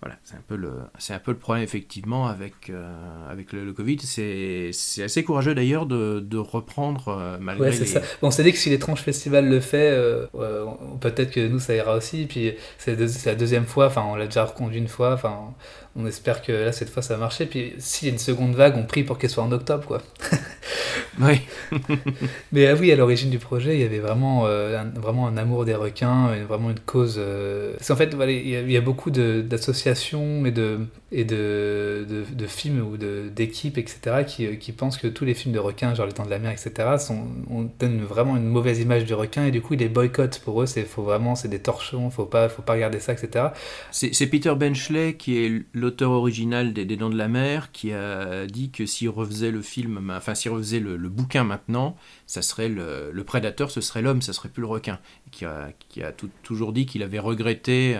voilà, 0.02 0.16
c'est 0.24 0.34
un 0.34 0.42
peu 0.46 0.56
le 0.56 0.72
c'est 0.98 1.14
un 1.14 1.18
peu 1.18 1.30
le 1.30 1.38
problème 1.38 1.64
effectivement 1.64 2.26
avec 2.26 2.68
euh, 2.68 2.92
avec 3.30 3.54
le, 3.54 3.64
le 3.64 3.72
Covid. 3.72 3.98
C'est 4.00 4.68
c'est 4.74 5.02
assez 5.02 5.24
courageux 5.24 5.54
d'ailleurs 5.54 5.86
de, 5.86 6.20
de 6.20 6.36
reprendre 6.36 7.08
euh, 7.08 7.38
malgré 7.40 7.68
Ouais, 7.68 7.72
c'est 7.72 7.80
les- 7.84 7.86
ça. 7.86 8.00
Bon, 8.20 8.28
on 8.28 8.30
s'est 8.30 8.44
dit 8.44 8.52
que 8.52 8.58
si 8.58 8.68
l'étrange 8.68 9.00
festival 9.00 9.48
le 9.48 9.58
fait, 9.58 9.88
euh, 9.90 10.26
peut-être 11.00 11.30
que 11.30 11.48
nous 11.48 11.58
ça 11.60 11.74
ira 11.74 11.96
aussi. 11.96 12.26
Puis 12.26 12.52
c'est 12.76 12.94
deux- 12.94 13.08
c'est 13.08 13.30
la 13.30 13.36
deuxième 13.36 13.64
fois, 13.64 13.86
enfin 13.86 14.04
on 14.06 14.16
l'a 14.16 14.26
déjà 14.26 14.44
reconduit 14.44 14.78
une 14.78 14.86
fois, 14.88 15.14
enfin 15.14 15.54
on, 15.96 16.06
espère 16.06 16.42
que 16.42 16.52
là 16.52 16.72
cette 16.72 16.90
fois 16.90 17.02
ça 17.02 17.14
va 17.14 17.20
marcher. 17.20 17.46
Puis 17.46 17.74
s'il 17.78 18.08
y 18.08 18.10
a 18.10 18.12
une 18.12 18.18
seconde 18.18 18.54
vague, 18.54 18.74
on 18.76 18.84
prie 18.84 19.04
pour 19.04 19.18
qu'elle 19.18 19.30
soit 19.30 19.44
en 19.44 19.52
octobre 19.52 19.84
quoi. 19.86 20.02
Oui. 21.20 21.40
Mais 22.52 22.66
ah 22.66 22.74
oui, 22.74 22.92
à 22.92 22.96
l'origine 22.96 23.30
du 23.30 23.38
projet, 23.38 23.74
il 23.74 23.80
y 23.80 23.84
avait 23.84 23.98
vraiment, 23.98 24.46
euh, 24.46 24.78
un, 24.78 25.00
vraiment 25.00 25.26
un 25.26 25.36
amour 25.36 25.64
des 25.64 25.74
requins, 25.74 26.32
et 26.34 26.42
vraiment 26.42 26.70
une 26.70 26.80
cause. 26.80 27.16
Euh... 27.18 27.72
Parce 27.76 27.88
qu'en 27.88 27.96
fait, 27.96 28.14
voilà, 28.14 28.32
il, 28.32 28.48
y 28.48 28.56
a, 28.56 28.60
il 28.60 28.70
y 28.70 28.76
a 28.76 28.80
beaucoup 28.80 29.10
d'associations 29.10 30.44
et, 30.44 30.50
de, 30.50 30.80
et 31.12 31.24
de, 31.24 32.06
de, 32.08 32.24
de 32.34 32.46
films 32.46 32.80
ou 32.80 32.96
d'équipes, 32.96 33.78
etc., 33.78 34.24
qui, 34.26 34.46
euh, 34.46 34.54
qui 34.56 34.72
pensent 34.72 34.98
que 34.98 35.06
tous 35.06 35.24
les 35.24 35.34
films 35.34 35.54
de 35.54 35.58
requins, 35.58 35.94
genre 35.94 36.06
Les 36.06 36.12
Temps 36.12 36.26
de 36.26 36.30
la 36.30 36.38
Mer, 36.38 36.52
etc., 36.52 36.96
sont, 36.98 37.26
on 37.50 37.68
donne 37.78 38.02
vraiment 38.02 38.36
une 38.36 38.48
mauvaise 38.48 38.80
image 38.80 39.04
du 39.04 39.14
requin, 39.14 39.46
et 39.46 39.50
du 39.50 39.62
coup, 39.62 39.74
ils 39.74 39.80
les 39.80 39.88
boycottent. 39.88 40.40
Pour 40.44 40.62
eux, 40.62 40.66
c'est 40.66 40.82
faut 40.82 41.02
vraiment, 41.02 41.34
c'est 41.34 41.48
des 41.48 41.60
torchons, 41.60 42.10
faut 42.10 42.26
pas, 42.26 42.48
faut 42.48 42.62
pas 42.62 42.74
regarder 42.74 43.00
ça, 43.00 43.12
etc. 43.12 43.46
C'est 43.90 44.26
Peter 44.26 44.54
Benchley 44.54 45.14
qui 45.14 45.38
est 45.38 45.62
l'auteur 45.86 46.10
original 46.10 46.72
des, 46.72 46.84
des 46.84 46.96
Dents 46.96 47.10
de 47.10 47.16
la 47.16 47.28
Mer 47.28 47.70
qui 47.72 47.92
a 47.92 48.46
dit 48.46 48.70
que 48.70 48.86
s'il 48.86 49.08
refaisait 49.08 49.52
le 49.52 49.62
film, 49.62 50.12
enfin 50.16 50.34
s'il 50.34 50.50
refaisait 50.50 50.80
le, 50.80 50.96
le 50.96 51.08
bouquin 51.08 51.44
maintenant, 51.44 51.96
ça 52.26 52.42
serait 52.42 52.68
le, 52.68 53.10
le 53.12 53.24
prédateur, 53.24 53.70
ce 53.70 53.80
serait 53.80 54.02
l'homme, 54.02 54.20
ça 54.20 54.32
serait 54.32 54.48
plus 54.48 54.62
le 54.62 54.66
requin. 54.66 54.98
Qui 55.30 55.44
a, 55.44 55.68
qui 55.88 56.02
a 56.02 56.10
tout- 56.12 56.30
toujours 56.42 56.72
dit 56.72 56.86
qu'il 56.86 57.02
avait 57.04 57.20
regretté 57.20 57.96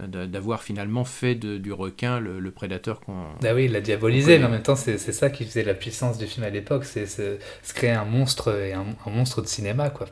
euh, 0.00 0.26
d'avoir 0.26 0.62
finalement 0.62 1.04
fait 1.04 1.34
de- 1.34 1.58
du 1.58 1.72
requin 1.72 2.18
le, 2.20 2.38
le 2.40 2.50
prédateur 2.50 3.00
qu'on. 3.00 3.24
Ah 3.44 3.54
oui, 3.54 3.64
il 3.66 3.72
l'a 3.72 3.80
diabolisé, 3.80 4.38
mais 4.38 4.44
en 4.46 4.48
même 4.48 4.62
temps, 4.62 4.76
c'est 4.76 4.96
ça 4.98 5.28
qui 5.28 5.44
faisait 5.44 5.64
la 5.64 5.74
puissance 5.74 6.16
du 6.18 6.26
film 6.26 6.44
à 6.46 6.50
l'époque, 6.50 6.84
c'est 6.84 7.06
se 7.06 7.38
créer 7.74 7.90
un 7.90 8.04
monstre 8.04 8.54
et 8.58 8.72
un, 8.72 8.86
un 9.06 9.10
monstre 9.10 9.42
de 9.42 9.48
cinéma, 9.48 9.90
quoi. 9.90 10.06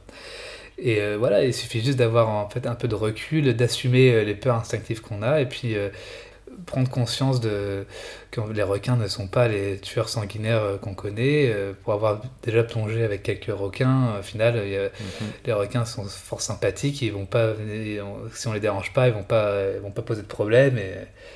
Et 0.79 1.01
euh, 1.01 1.17
voilà, 1.19 1.43
il 1.45 1.55
suffit 1.55 1.83
juste 1.83 1.99
d'avoir 1.99 2.29
en 2.29 2.51
fait 2.51 2.67
un 2.67 2.75
peu 2.75 2.87
de 2.89 2.95
recul, 2.95 3.55
d'assumer 3.55 4.13
euh, 4.13 4.25
les 4.25 4.35
peurs 4.35 4.57
instinctives 4.57 5.01
qu'on 5.01 5.23
a, 5.23 5.41
et 5.41 5.47
puis 5.47 5.75
euh, 5.75 5.89
prendre 6.65 6.89
conscience 6.91 7.41
de 7.41 7.85
que 8.31 8.41
les 8.53 8.63
requins 8.63 8.97
ne 8.97 9.07
sont 9.09 9.29
pas 9.29 9.49
les 9.49 9.79
tueurs 9.79 10.09
sanguinaires 10.09 10.63
euh, 10.63 10.77
qu'on 10.79 10.95
connaît. 10.95 11.51
euh, 11.53 11.73
pour 11.85 11.93
avoir 11.93 12.23
déjà 12.43 12.63
plongé 12.65 13.05
avec 13.05 13.23
quelques 13.23 13.47
requins, 13.57 14.19
au 14.19 14.23
final, 14.23 14.61
il 14.65 14.71
y 14.73 14.77
a- 14.77 14.91
les 15.47 15.53
requins 15.53 15.85
sont 15.85 16.05
fort 16.05 16.41
sympathiques, 16.41 17.03
ils 17.03 17.13
vont 17.13 17.27
pas, 17.27 17.53
si 18.33 18.49
on 18.49 18.53
les 18.53 18.61
dérange 18.61 18.93
pas, 18.93 19.09
ils 19.09 19.15
vont 19.15 19.23
pas, 19.23 19.53
ils 19.77 19.81
vont 19.81 19.91
pas 19.91 20.03
poser 20.03 20.23
de 20.23 20.27
problème. 20.27 20.79
Et 20.79 20.93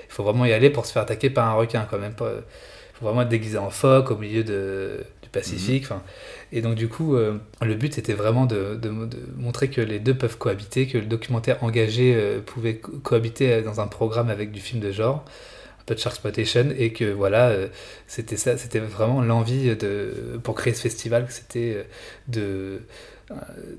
il 0.09 0.13
faut 0.13 0.25
vraiment 0.25 0.45
y 0.47 0.53
aller 0.53 0.71
pour 0.71 0.87
se 0.87 0.93
faire 0.93 1.03
attaquer 1.03 1.31
par 1.31 1.47
un 1.49 1.55
requin, 1.55 1.87
quand 1.91 1.99
même. 1.99 2.15
Il 2.21 2.97
faut 2.99 3.05
vraiment 3.07 3.23
être 3.23 3.29
déguisé 3.29 3.59
en 3.59 3.71
phoque 3.71 4.11
au 4.11 4.17
milieu 4.17 4.45
de, 4.45 5.05
Pacifique. 5.33 5.85
enfin. 5.85 6.03
Et 6.53 6.61
donc 6.63 6.75
du 6.75 6.89
coup, 6.89 7.15
euh, 7.17 7.39
le 7.63 7.75
but 7.75 7.95
c'était 7.95 8.15
vraiment 8.15 8.47
de, 8.47 8.75
de- 8.75 8.89
de 9.07 9.19
montrer 9.37 9.69
que 9.71 9.81
les 9.81 9.99
deux 10.01 10.15
peuvent 10.17 10.39
cohabiter, 10.39 10.87
que 10.87 10.99
le 10.99 11.07
documentaire 11.07 11.63
engagé 11.63 12.15
euh, 12.17 12.41
pouvait 12.41 12.77
co- 12.77 12.93
cohabiter 13.03 13.53
euh, 13.53 13.63
dans 13.63 13.81
un 13.81 13.87
programme 13.87 14.29
avec 14.31 14.51
du 14.53 14.61
film 14.61 14.81
de 14.81 14.91
genre, 14.93 15.25
un 15.81 15.85
peu 15.87 15.95
de 15.95 16.01
Sharksploitation, 16.01 16.71
et 16.77 16.93
que 16.93 17.11
voilà, 17.13 17.49
euh, 17.51 17.69
c'était 18.07 18.37
ça, 18.37 18.57
c'était 18.59 18.81
vraiment 18.81 19.23
l'envie 19.23 19.77
de 19.77 20.39
pour 20.43 20.55
créer 20.57 20.75
ce 20.75 20.83
festival, 20.83 21.27
que 21.27 21.33
c'était 21.33 21.87
de 22.29 22.81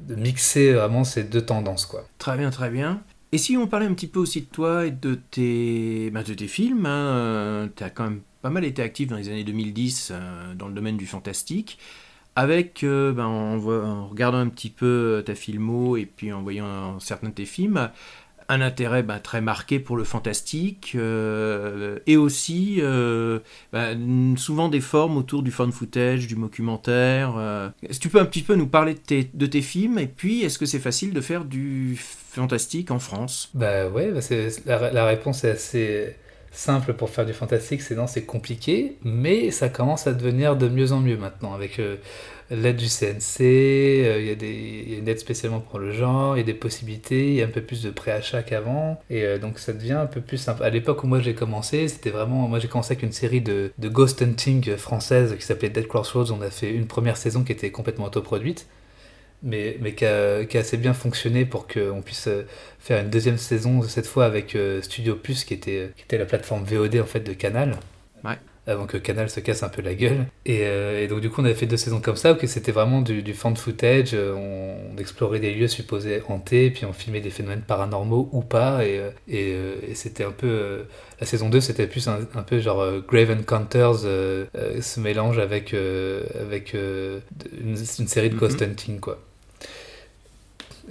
de 0.07 0.15
mixer 0.15 0.71
vraiment 0.71 1.03
ces 1.03 1.23
deux 1.23 1.41
tendances 1.45 1.85
quoi. 1.85 2.05
Très 2.19 2.37
bien, 2.37 2.49
très 2.51 2.69
bien. 2.69 3.01
Et 3.31 3.37
si 3.37 3.55
on 3.57 3.67
parlait 3.67 3.85
un 3.85 3.93
petit 3.93 4.07
peu 4.07 4.19
aussi 4.19 4.41
de 4.41 4.45
toi 4.47 4.85
et 4.85 4.91
de 4.91 5.15
tes, 5.15 6.11
tes 6.35 6.47
films, 6.47 6.85
hein, 6.85 7.69
tu 7.75 7.83
as 7.83 7.89
quand 7.89 8.03
même 8.05 8.21
pas 8.41 8.49
mal 8.49 8.65
été 8.65 8.81
actif 8.81 9.07
dans 9.07 9.15
les 9.17 9.29
années 9.29 9.43
2010 9.45 10.09
euh, 10.11 10.53
dans 10.55 10.67
le 10.67 10.73
domaine 10.73 10.97
du 10.97 11.05
fantastique, 11.07 11.77
avec, 12.35 12.83
euh, 12.83 13.13
vo- 13.57 13.81
en 13.83 14.07
regardant 14.07 14.39
un 14.39 14.49
petit 14.49 14.69
peu 14.69 15.23
ta 15.25 15.35
filmo 15.35 15.97
et 15.97 16.05
puis 16.05 16.33
en 16.33 16.41
voyant 16.43 16.99
certains 16.99 17.29
de 17.29 17.33
tes 17.35 17.45
films, 17.45 17.91
un 18.51 18.59
intérêt 18.59 19.01
ben, 19.01 19.19
très 19.19 19.39
marqué 19.39 19.79
pour 19.79 19.95
le 19.95 20.03
fantastique 20.03 20.91
euh, 20.95 21.99
et 22.05 22.17
aussi 22.17 22.79
euh, 22.79 23.39
ben, 23.71 24.35
souvent 24.37 24.67
des 24.67 24.81
formes 24.81 25.15
autour 25.15 25.41
du 25.41 25.51
fan 25.51 25.71
footage, 25.71 26.27
du 26.27 26.35
documentaire. 26.35 27.35
euh. 27.37 27.69
Est-ce 27.81 27.99
que 27.99 28.03
tu 28.03 28.09
peux 28.09 28.19
un 28.19 28.25
petit 28.25 28.41
peu 28.41 28.55
nous 28.55 28.67
parler 28.67 28.95
de 28.95 29.45
tes, 29.45 29.61
films 29.61 29.99
et 29.99 30.07
puis 30.07 30.43
est-ce 30.43 30.59
que 30.59 30.65
c'est 30.65 30.79
facile 30.79 31.13
de 31.13 31.21
faire 31.21 31.45
du 31.45 31.97
fantastique 31.97 32.91
en 32.91 32.99
France? 32.99 33.49
Bah 33.53 33.87
ouais, 33.87 34.11
bah 34.11 34.19
la, 34.91 35.05
réponse 35.05 35.45
est 35.45 35.51
assez 35.51 36.15
simple 36.51 36.93
pour 36.93 37.09
faire 37.09 37.25
du 37.25 37.33
fantastique, 37.33 37.81
c'est 37.81 37.95
non, 37.95 38.07
c'est 38.07 38.25
compliqué, 38.25 38.97
mais 39.05 39.51
ça 39.51 39.69
commence 39.69 40.07
à 40.07 40.13
devenir 40.13 40.57
de 40.57 40.67
mieux 40.67 40.91
en 40.91 40.99
mieux 40.99 41.15
maintenant 41.15 41.53
avec 41.53 41.79
l'aide 42.51 42.75
du 42.75 42.87
CNC, 42.87 43.41
euh, 43.41 44.19
il 44.19 44.27
y, 44.27 44.29
a 44.29 44.35
des- 44.35 44.97
une 44.99 45.07
aide 45.07 45.19
spécialement 45.19 45.61
pour 45.61 45.79
le 45.79 45.91
genre, 45.93 46.35
il 46.35 46.39
y 46.39 46.43
a 46.43 46.45
des 46.45 46.53
possibilités, 46.53 47.29
il 47.29 47.33
y 47.35 47.41
a 47.41 47.45
un 47.45 47.49
peu 47.49 47.61
plus 47.61 47.81
de 47.81 47.89
préachat 47.89 48.43
qu'avant, 48.43 49.01
et 49.09 49.23
euh, 49.23 49.37
donc 49.39 49.57
ça 49.57 49.73
devient 49.73 49.93
un 49.93 50.05
peu 50.05 50.21
plus 50.21 50.37
simple. 50.37 50.61
À 50.63 50.69
l'époque 50.69 51.03
où 51.03 51.07
moi 51.07 51.21
j'ai 51.21 51.33
commencé, 51.33 51.87
c'était 51.87 52.09
vraiment, 52.09 52.47
moi 52.47 52.59
j'ai 52.59 52.67
commencé 52.67 52.91
avec 52.93 53.03
une 53.03 53.13
série 53.13 53.41
de, 53.41 53.71
de 53.77 53.89
ghost 53.89 54.21
hunting 54.21 54.75
française 54.75 55.35
qui 55.35 55.45
s'appelait 55.45 55.69
Dead 55.69 55.87
Crossroads, 55.87 56.31
on 56.31 56.41
a 56.41 56.49
fait 56.51 56.71
une 56.71 56.87
première 56.87 57.17
saison 57.17 57.43
qui 57.43 57.53
était 57.53 57.71
complètement 57.71 58.05
autoproduite 58.05 58.67
mais, 59.43 59.77
mais 59.81 59.95
qui, 59.95 60.05
a, 60.05 60.45
qui 60.45 60.57
a 60.57 60.61
assez 60.61 60.77
bien 60.77 60.93
fonctionné 60.93 61.45
pour 61.45 61.67
qu'on 61.67 62.01
puisse 62.03 62.27
euh, 62.27 62.43
faire 62.79 63.01
une 63.03 63.09
deuxième 63.09 63.37
saison, 63.37 63.81
cette 63.81 64.05
fois 64.05 64.25
avec 64.25 64.55
Studio 64.81 65.15
Plus, 65.15 65.43
qui 65.45 65.53
était, 65.55 65.91
qui 65.97 66.03
était 66.03 66.17
la 66.19 66.25
plateforme 66.25 66.63
VOD 66.63 66.97
en 66.99 67.05
fait 67.05 67.21
de 67.21 67.33
Canal. 67.33 67.77
Ouais. 68.23 68.37
Avant 68.67 68.85
que 68.85 68.97
Canal 68.97 69.29
se 69.29 69.39
casse 69.39 69.63
un 69.63 69.69
peu 69.69 69.81
la 69.81 69.95
gueule. 69.95 70.27
Et, 70.45 70.59
euh, 70.63 71.03
et 71.03 71.07
donc, 71.07 71.19
du 71.21 71.29
coup, 71.31 71.41
on 71.41 71.45
avait 71.45 71.55
fait 71.55 71.65
deux 71.65 71.77
saisons 71.77 71.99
comme 71.99 72.15
ça, 72.15 72.33
où 72.33 72.37
c'était 72.47 72.71
vraiment 72.71 73.01
du, 73.01 73.23
du 73.23 73.33
fan 73.33 73.55
footage. 73.57 74.11
euh, 74.13 74.33
On, 74.35 74.93
on 74.93 74.97
explorait 74.97 75.39
des 75.39 75.53
lieux 75.55 75.67
supposés 75.67 76.21
hantés, 76.27 76.69
puis 76.69 76.85
on 76.85 76.93
filmait 76.93 77.21
des 77.21 77.31
phénomènes 77.31 77.63
paranormaux 77.63 78.29
ou 78.31 78.41
pas. 78.41 78.85
Et, 78.85 78.99
euh, 78.99 79.09
et, 79.27 79.91
et 79.91 79.95
c'était 79.95 80.23
un 80.23 80.31
peu. 80.31 80.47
euh, 80.47 80.83
la 81.19 81.25
saison 81.25 81.49
2, 81.49 81.59
c'était 81.61 81.87
plus 81.87 82.07
un, 82.07 82.19
un 82.35 82.43
peu 82.43 82.59
genre 82.59 82.81
euh, 82.81 82.99
Grave 83.07 83.31
Encounters 83.31 83.99
se 83.99 84.99
mélange 84.99 85.39
avec, 85.39 85.73
avec 85.73 86.73
une, 86.73 87.21
une 87.99 88.07
série 88.07 88.29
de 88.29 88.35
ghost 88.35 88.61
hunting, 88.61 88.99
quoi. 88.99 89.19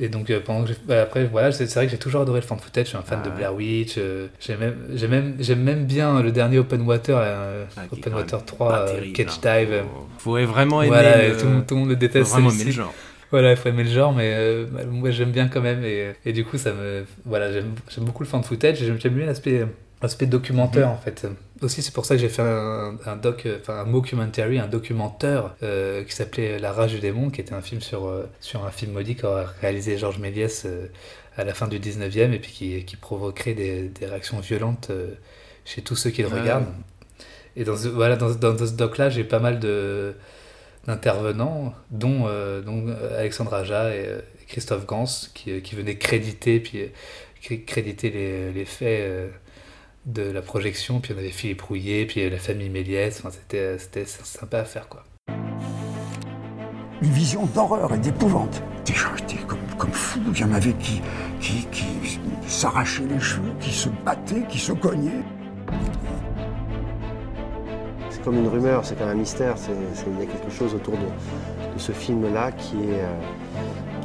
Et 0.02 0.08
donc, 0.08 0.30
euh, 0.30 0.40
pendant 0.42 0.64
que 0.64 0.72
bah, 0.86 1.02
après, 1.02 1.24
voilà, 1.26 1.52
c'est 1.52 1.72
vrai 1.74 1.84
que 1.84 1.92
j'ai 1.92 1.98
toujours 1.98 2.22
adoré 2.22 2.40
le 2.40 2.46
fan 2.46 2.58
footage. 2.58 2.84
Je 2.86 2.88
suis 2.88 2.96
un 2.98 3.02
fan 3.02 3.20
Ah 3.22 3.28
de. 3.28 3.34
Blair 3.34 3.54
Witch. 3.54 3.96
euh, 3.98 4.28
J'aime 4.40 4.58
même, 4.60 5.36
j'aime 5.38 5.62
même, 5.62 5.84
bien 5.84 6.22
le 6.22 6.32
dernier 6.32 6.58
Open 6.58 6.80
Water, 6.82 7.16
euh, 7.20 7.64
Ah, 7.76 7.82
Open 7.92 8.14
Water 8.14 8.38
même 8.38 8.46
3, 8.46 8.68
pas 8.68 8.78
euh, 8.80 8.94
terrible, 8.94 9.12
Catch 9.16 9.36
hein. 9.44 9.58
Dive. 9.60 9.72
euh, 9.72 9.82
Faut 10.18 10.32
vraiment 10.46 10.80
aimer 10.82 10.88
voilà, 10.92 11.28
le- 11.28 11.36
tout, 11.36 11.44
le 11.46 11.52
monde- 11.52 11.66
tout 11.66 11.74
le 11.74 11.80
monde 11.80 11.90
le 11.90 11.96
déteste. 11.96 12.26
faut 12.30 12.34
vraiment 12.40 12.50
aimer 12.50 12.64
le 12.64 12.70
genre. 12.72 12.94
Voilà, 13.30 13.50
il 13.52 13.56
faut 13.56 13.68
aimer 13.68 13.84
le 13.84 13.90
genre, 13.90 14.12
mais 14.12 14.64
bah, 14.72 14.80
moi 14.90 15.10
j'aime 15.10 15.30
bien 15.30 15.46
quand 15.48 15.60
même. 15.60 15.84
Et, 15.84 16.12
et 16.24 16.32
du 16.32 16.44
coup, 16.44 16.56
ça 16.58 16.72
me. 16.72 17.04
Voilà, 17.24 17.52
j'aime 17.52 17.74
beaucoup 17.98 18.22
le 18.24 18.28
fan 18.28 18.42
footage. 18.42 18.82
et 18.82 18.86
J'aime 18.98 19.12
bien 19.14 19.26
l'aspect 19.26 19.66
l'aspect 20.02 20.26
documentaire 20.26 20.86
Mhm. 20.88 20.92
en 20.94 20.96
fait. 20.96 21.26
Aussi, 21.62 21.82
c'est 21.82 21.92
pour 21.92 22.06
ça 22.06 22.14
que 22.14 22.20
j'ai 22.22 22.30
fait 22.30 22.40
un, 22.42 22.96
un 23.04 23.16
doc, 23.16 23.46
enfin 23.60 23.80
un 23.80 23.84
mockumentary, 23.84 24.58
un 24.58 24.66
documentaire 24.66 25.54
euh, 25.62 26.04
qui 26.04 26.14
s'appelait 26.14 26.58
La 26.58 26.72
rage 26.72 26.92
du 26.94 27.00
démon, 27.00 27.28
qui 27.28 27.42
était 27.42 27.52
un 27.52 27.60
film 27.60 27.82
sur, 27.82 28.06
euh, 28.06 28.26
sur 28.40 28.64
un 28.64 28.70
film 28.70 28.92
maudit 28.92 29.14
qu'a 29.14 29.44
réalisé 29.60 29.98
Georges 29.98 30.18
Méliès 30.18 30.64
euh, 30.64 30.86
à 31.36 31.44
la 31.44 31.52
fin 31.52 31.68
du 31.68 31.78
19e 31.78 32.32
et 32.32 32.38
puis 32.38 32.50
qui, 32.50 32.84
qui 32.86 32.96
provoquerait 32.96 33.52
des, 33.54 33.88
des 33.88 34.06
réactions 34.06 34.40
violentes 34.40 34.90
chez 35.66 35.82
tous 35.82 35.96
ceux 35.96 36.10
qui 36.10 36.22
le 36.22 36.28
Ouais. 36.28 36.40
regardent. 36.40 36.66
Et 37.56 37.64
dans 37.64 37.76
ce, 37.76 37.88
voilà, 37.88 38.16
dans, 38.16 38.30
ce 38.32 38.72
doc-là, 38.72 39.10
j'ai 39.10 39.24
pas 39.24 39.38
mal 39.40 39.60
de 39.60 40.14
d'intervenants, 40.86 41.74
dont, 41.90 42.26
dont 42.64 42.86
Alexandre 43.18 43.52
Aja 43.54 43.94
et 43.94 44.06
Christophe 44.48 44.86
Gans, 44.86 45.04
qui, 45.34 45.60
qui 45.60 45.74
venaient 45.74 45.96
créditer, 45.98 46.58
puis, 46.60 46.88
cré- 47.42 47.62
créditer 47.64 48.10
les, 48.10 48.52
les 48.52 48.64
faits 48.64 49.30
de 50.06 50.22
la 50.22 50.42
projection. 50.42 51.00
Puis 51.00 51.12
on 51.14 51.18
avait 51.18 51.30
Philippe 51.30 51.62
Rouillet, 51.62 52.06
puis 52.06 52.22
euh, 52.22 52.30
la 52.30 52.38
famille 52.38 52.68
Méliès. 52.70 53.18
Enfin, 53.18 53.30
c'était, 53.30 53.78
c'était 53.78 54.04
sympa 54.04 54.58
à 54.58 54.64
faire, 54.64 54.88
quoi. 54.88 55.04
Une 57.02 57.10
vision 57.10 57.46
d'horreur 57.46 57.94
et 57.94 57.98
d'épouvante. 57.98 58.62
Déjà, 58.84 59.08
j'étais 59.16 59.42
comme, 59.44 59.58
comme 59.78 59.92
fou. 59.92 60.20
Il 60.34 60.38
y 60.38 60.44
en 60.44 60.52
avait 60.52 60.74
qui, 60.74 61.00
qui, 61.40 61.66
qui 61.70 61.86
s'arrachaient 62.46 63.06
les 63.08 63.20
cheveux, 63.20 63.52
qui 63.60 63.70
se 63.70 63.88
battaient, 64.04 64.44
qui 64.48 64.58
se 64.58 64.72
cognaient. 64.72 65.22
C'est 68.10 68.22
comme 68.22 68.36
une 68.36 68.48
rumeur, 68.48 68.84
c'est 68.84 68.98
comme 68.98 69.08
un 69.08 69.14
mystère. 69.14 69.54
Il 70.06 70.18
y 70.18 70.22
a 70.22 70.26
quelque 70.26 70.50
chose 70.50 70.74
autour 70.74 70.94
de, 70.94 71.06
de 71.74 71.78
ce 71.78 71.92
film-là 71.92 72.52
qui 72.52 72.76
est 72.76 73.00
euh, 73.00 73.20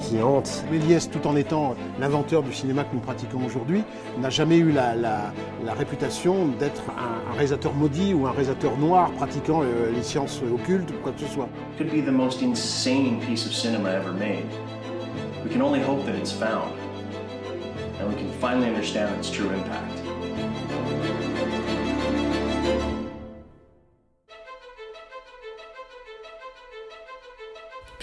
qui 0.01 0.21
hante. 0.21 0.63
Méliès, 0.71 1.09
tout 1.09 1.25
en 1.27 1.35
étant 1.35 1.75
l'inventeur 1.99 2.43
du 2.43 2.53
cinéma 2.53 2.83
que 2.83 2.93
nous 2.93 3.01
pratiquons 3.01 3.39
aujourd'hui, 3.45 3.83
n'a 4.19 4.29
jamais 4.29 4.57
eu 4.57 4.71
la, 4.71 4.95
la- 4.95 5.33
la 5.65 5.73
réputation 5.73 6.47
d'être 6.59 6.83
un, 6.97 7.31
un 7.31 7.33
réalisateur 7.33 7.73
maudit 7.73 8.13
ou 8.13 8.25
un 8.27 8.31
réalisateur 8.31 8.77
noir 8.77 9.11
pratiquant 9.11 9.61
euh, 9.63 9.91
les 9.95 10.03
sciences 10.03 10.41
occultes 10.53 10.89
ou 10.91 11.01
quoi 11.03 11.11
que 11.11 11.21
ce 11.21 11.27
soit. 11.27 11.47
could 11.77 11.89
be 11.91 12.01
the 12.05 12.11
most 12.11 12.41
insane 12.41 13.19
piece 13.19 13.45
of 13.45 13.53
cinema 13.53 13.89
ever 13.89 14.11
made. 14.13 14.45
We 15.43 15.51
can 15.51 15.61
only 15.61 15.81
hope 15.81 16.05
that 16.05 16.15
it's 16.15 16.31
found, 16.31 16.71
and 18.01 18.07
we 18.09 18.15
can 18.15 18.31
finally 18.41 18.67
understand 18.67 19.09
its 19.19 19.29
true 19.29 19.49
impact. 19.49 19.94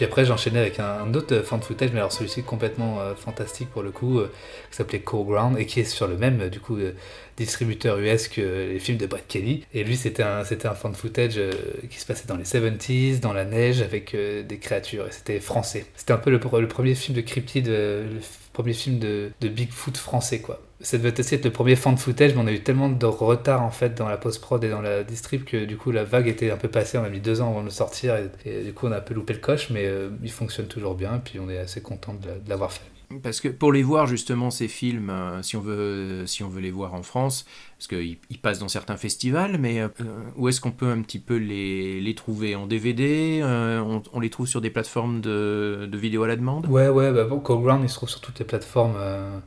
Puis 0.03 0.09
après, 0.09 0.25
j'enchaînais 0.25 0.59
avec 0.59 0.81
un, 0.81 1.15
autre 1.15 1.43
fan 1.43 1.63
footage, 1.63 1.91
mais 1.93 2.01
alors 2.01 2.11
celui-ci 2.11 2.43
complètement 2.43 3.01
euh, 3.01 3.15
fantastique 3.15 3.71
pour 3.71 3.85
le 3.85 3.93
coup, 3.93 4.19
euh, 4.19 4.33
qui 4.69 4.77
s'appelait 4.77 4.99
Core 4.99 5.25
Ground 5.25 5.57
et 5.57 5.65
qui 5.65 5.79
est 5.79 5.85
sur 5.85 6.09
le 6.09 6.17
même 6.17 6.41
euh, 6.41 6.49
du 6.49 6.59
coup 6.59 6.77
euh, 6.77 6.91
distributeur 7.37 7.99
US 7.99 8.29
que 8.29 8.41
les 8.73 8.79
films 8.79 8.99
de 8.99 9.07
Brett 9.07 9.27
Kelly. 9.27 9.65
Et 9.75 9.85
lui, 9.85 9.97
c'était 9.97 10.23
un, 10.23 10.45
c'était 10.45 10.69
un 10.69 10.75
fan 10.75 10.95
footage 10.95 11.35
euh, 11.39 11.53
qui 11.91 11.99
se 11.99 12.07
passait 12.07 12.27
dans 12.27 12.37
les 12.37 12.45
70s, 12.45 13.21
dans 13.21 13.33
la 13.33 13.45
neige, 13.45 13.81
avec 13.81 14.15
euh, 14.15 14.43
des 14.43 14.59
créatures. 14.59 15.07
Et 15.07 15.13
c'était 15.13 15.41
français. 15.41 15.87
C'était 15.97 16.13
un 16.13 16.19
peu 16.19 16.31
le, 16.31 16.39
premier 16.39 16.95
film 16.95 17.17
de 17.17 17.23
cryptide, 17.23 17.69
euh, 17.69 18.05
le 18.05 18.21
premier 18.53 18.75
film 18.75 18.99
de 18.99 19.33
Bigfoot 19.41 19.97
français, 19.97 20.41
quoi. 20.41 20.61
Ça 20.83 20.99
devait 20.99 21.19
aussi 21.19 21.35
être 21.37 21.45
le 21.45 21.53
premier 21.53 21.77
fan 21.77 21.97
footage, 21.97 22.35
mais 22.35 22.41
on 22.43 22.47
a 22.47 22.53
eu 22.53 22.63
tellement 22.63 22.89
de 22.89 23.07
retard 23.07 23.63
en 23.63 23.71
fait 23.71 23.95
dans 23.97 24.09
la 24.09 24.17
post-prod 24.17 24.63
et 24.65 24.69
dans 24.71 24.81
la 24.81 25.05
distrib 25.05 25.45
que 25.45 25.65
du 25.65 25.77
coup 25.77 25.93
la 25.93 26.05
vague 26.05 26.29
était 26.29 26.51
un 26.51 26.57
peu 26.57 26.69
passée. 26.69 26.99
On 26.99 27.05
a 27.05 27.09
mis 27.09 27.21
deux 27.21 27.41
ans 27.41 27.51
avant 27.51 27.61
de 27.61 27.67
le 27.67 27.71
sortir 27.71 28.17
et, 28.17 28.31
et 28.45 28.65
du 28.65 28.73
coup 28.75 28.87
on 28.89 28.93
a 28.93 28.99
un 28.99 29.01
peu 29.01 29.15
loupé 29.15 29.33
le 29.35 29.39
coche, 29.41 29.71
mais 29.71 29.87
euh, 29.87 30.11
il 30.23 30.31
fonctionne 30.33 30.67
toujours 30.67 30.95
bien. 30.95 31.17
Et 31.17 31.21
puis 31.21 31.39
on 31.41 31.49
est 31.49 31.59
assez 31.59 31.81
content 31.83 32.15
de 32.15 32.27
la- 32.29 32.39
de 32.39 32.49
l'avoir 32.49 32.73
fait. 32.73 32.83
Parce 33.23 33.41
que 33.43 33.49
pour 33.49 33.73
les 33.75 33.83
voir 33.83 34.07
justement 34.07 34.51
ces 34.51 34.69
films, 34.69 35.11
euh, 35.11 35.43
si 35.43 35.55
on 35.57 35.61
veut, 35.61 36.27
si 36.27 36.43
on 36.43 36.49
veut 36.49 36.63
les 36.63 36.71
voir 36.71 36.95
en 36.95 37.03
France, 37.03 37.45
parce 37.77 37.87
qu'ils 37.87 38.17
ils 38.31 38.41
passent 38.41 38.59
dans 38.61 38.69
certains 38.69 38.97
festivals, 38.97 39.59
mais 39.59 39.81
euh, 39.83 39.89
où 40.37 40.49
est-ce 40.49 40.63
qu'on 40.63 40.71
peut 40.73 40.89
un 40.91 41.03
petit 41.03 41.19
peu 41.19 41.37
les, 41.37 42.01
les 42.01 42.15
trouver 42.15 42.55
en 42.57 42.67
DVD 42.67 43.41
euh, 43.43 43.81
on, 43.83 44.03
on 44.15 44.21
les 44.21 44.31
trouve 44.31 44.47
sur 44.47 44.63
des 44.63 44.71
plateformes 44.71 45.21
de, 45.21 45.87
de 45.91 45.99
vidéo 45.99 46.23
à 46.23 46.29
la 46.29 46.37
demande? 46.37 46.69
Ouais, 46.69 46.89
ouais, 46.89 47.13
bah, 47.13 47.25
bon, 47.25 47.41
Core 47.41 47.61
Ground 47.63 47.83
il 47.85 47.89
se 47.89 47.95
trouve 47.97 48.09
sur 48.09 48.21
toutes 48.21 48.39
les 48.39 48.45
plateformes 48.45 48.95
euh, 48.97 49.39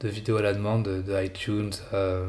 de 0.00 0.08
vidéo 0.08 0.36
à 0.38 0.42
la 0.42 0.52
demande, 0.54 0.84
de, 0.84 1.02
de 1.02 1.22
iTunes, 1.24 1.70
euh, 1.94 2.24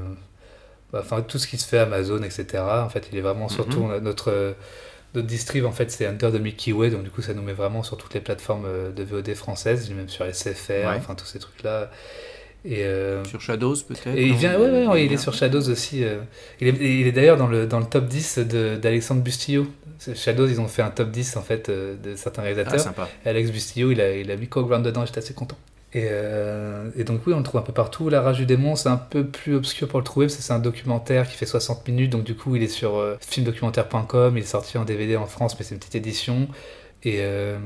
bah, 0.92 1.00
enfin 1.02 1.22
tout 1.22 1.38
ce 1.40 1.48
qui 1.48 1.58
se 1.58 1.68
fait 1.68 1.78
Amazon, 1.80 2.22
etc. 2.24 2.46
En 2.64 2.90
fait, 2.90 3.08
il 3.12 3.18
est 3.18 3.22
vraiment 3.22 3.48
surtout 3.50 3.84
Mhm. 3.84 4.00
notre 4.04 4.30
euh, 4.32 4.54
notre 5.14 5.28
distrib 5.28 5.66
en 5.66 5.72
fait 5.74 5.92
c'est 5.92 6.06
Under 6.06 6.32
the 6.32 6.40
Milky 6.40 6.72
Way, 6.72 6.90
donc 6.90 7.04
du 7.04 7.10
coup 7.12 7.22
ça 7.22 7.34
nous 7.34 7.42
met 7.42 7.52
vraiment 7.54 7.84
sur 7.84 7.98
toutes 7.98 8.14
les 8.14 8.22
plateformes 8.22 8.64
euh, 8.66 8.92
de 8.92 9.04
VOD 9.04 9.34
françaises, 9.36 9.90
même 9.92 10.08
sur 10.10 10.26
SFR, 10.26 10.70
Ouais. 10.70 10.96
enfin 10.98 11.16
tous 11.16 11.26
ces 11.26 11.40
trucs 11.40 11.64
là. 11.64 11.90
Et 12.64 12.84
euh, 12.86 13.24
Sur 13.26 13.42
Shadows 13.42 13.76
peut-être 13.88 14.08
il 14.16 14.36
vient, 14.36 14.58
ouais, 14.60 14.70
ouais, 14.70 14.88
ouais, 14.88 15.06
il 15.06 15.12
est 15.12 15.18
sur 15.18 15.34
Shadows 15.34 15.68
aussi. 15.70 16.04
euh. 16.04 16.20
Il 16.62 16.68
est, 16.68 16.72
il 17.02 17.08
est 17.08 17.12
d'ailleurs 17.12 17.36
dans 17.38 17.48
le, 17.48 17.66
dans 17.66 17.80
le 17.80 17.86
top 17.88 18.06
10 18.06 18.38
de- 18.40 18.76
d'Alexandre 18.76 19.22
Bustillo. 19.22 19.66
Shadows, 20.16 20.48
ils 20.48 20.62
ont 20.62 20.68
fait 20.68 20.84
un 20.84 20.92
top 20.92 21.10
10 21.12 21.38
en 21.38 21.42
fait 21.42 21.70
de 21.72 22.16
certains 22.16 22.44
réalisateurs. 22.44 22.74
Ah, 22.76 22.78
sympa. 22.78 23.10
Alex 23.26 23.50
Bustillo, 23.52 23.92
il 23.92 24.00
a, 24.00 24.16
il 24.16 24.30
a 24.32 24.36
mis 24.36 24.46
Ground 24.48 24.84
dedans, 24.86 25.06
j'étais 25.06 25.18
assez 25.20 25.34
content. 25.34 25.58
Et, 25.94 26.08
euh, 26.10 26.90
et 26.96 27.04
donc 27.04 27.28
oui, 27.28 27.34
on 27.34 27.38
le 27.38 27.44
trouve 27.44 27.60
un 27.60 27.64
peu 27.64 27.74
partout. 27.74 28.10
La 28.10 28.22
Rage 28.22 28.38
du 28.38 28.46
démon, 28.46 28.76
c'est 28.76 28.90
un 28.90 28.98
peu 28.98 29.26
plus 29.26 29.56
obscur 29.56 29.88
pour 29.88 30.00
le 30.00 30.06
trouver, 30.06 30.28
parce 30.28 30.38
que 30.38 30.44
c'est 30.44 30.54
un 30.54 30.60
documentaire 30.60 31.28
qui 31.28 31.36
fait 31.36 31.46
60 31.46 31.88
minutes, 31.88 32.12
donc 32.12 32.24
du 32.24 32.36
coup 32.36 32.56
il 32.56 32.64
est 32.64 32.68
sur 32.68 32.96
euh, 32.98 33.18
filmdocumentaire.com, 33.20 34.38
il 34.38 34.44
est 34.44 34.46
sorti 34.46 34.78
en 34.78 34.86
DVD 34.86 35.18
en 35.18 35.26
France, 35.26 35.58
mais 35.60 35.66
c'est 35.66 35.76
une 35.76 35.80
petite 35.80 35.96
édition. 35.96 36.48
Et 37.04 37.18
euh, 37.20 37.58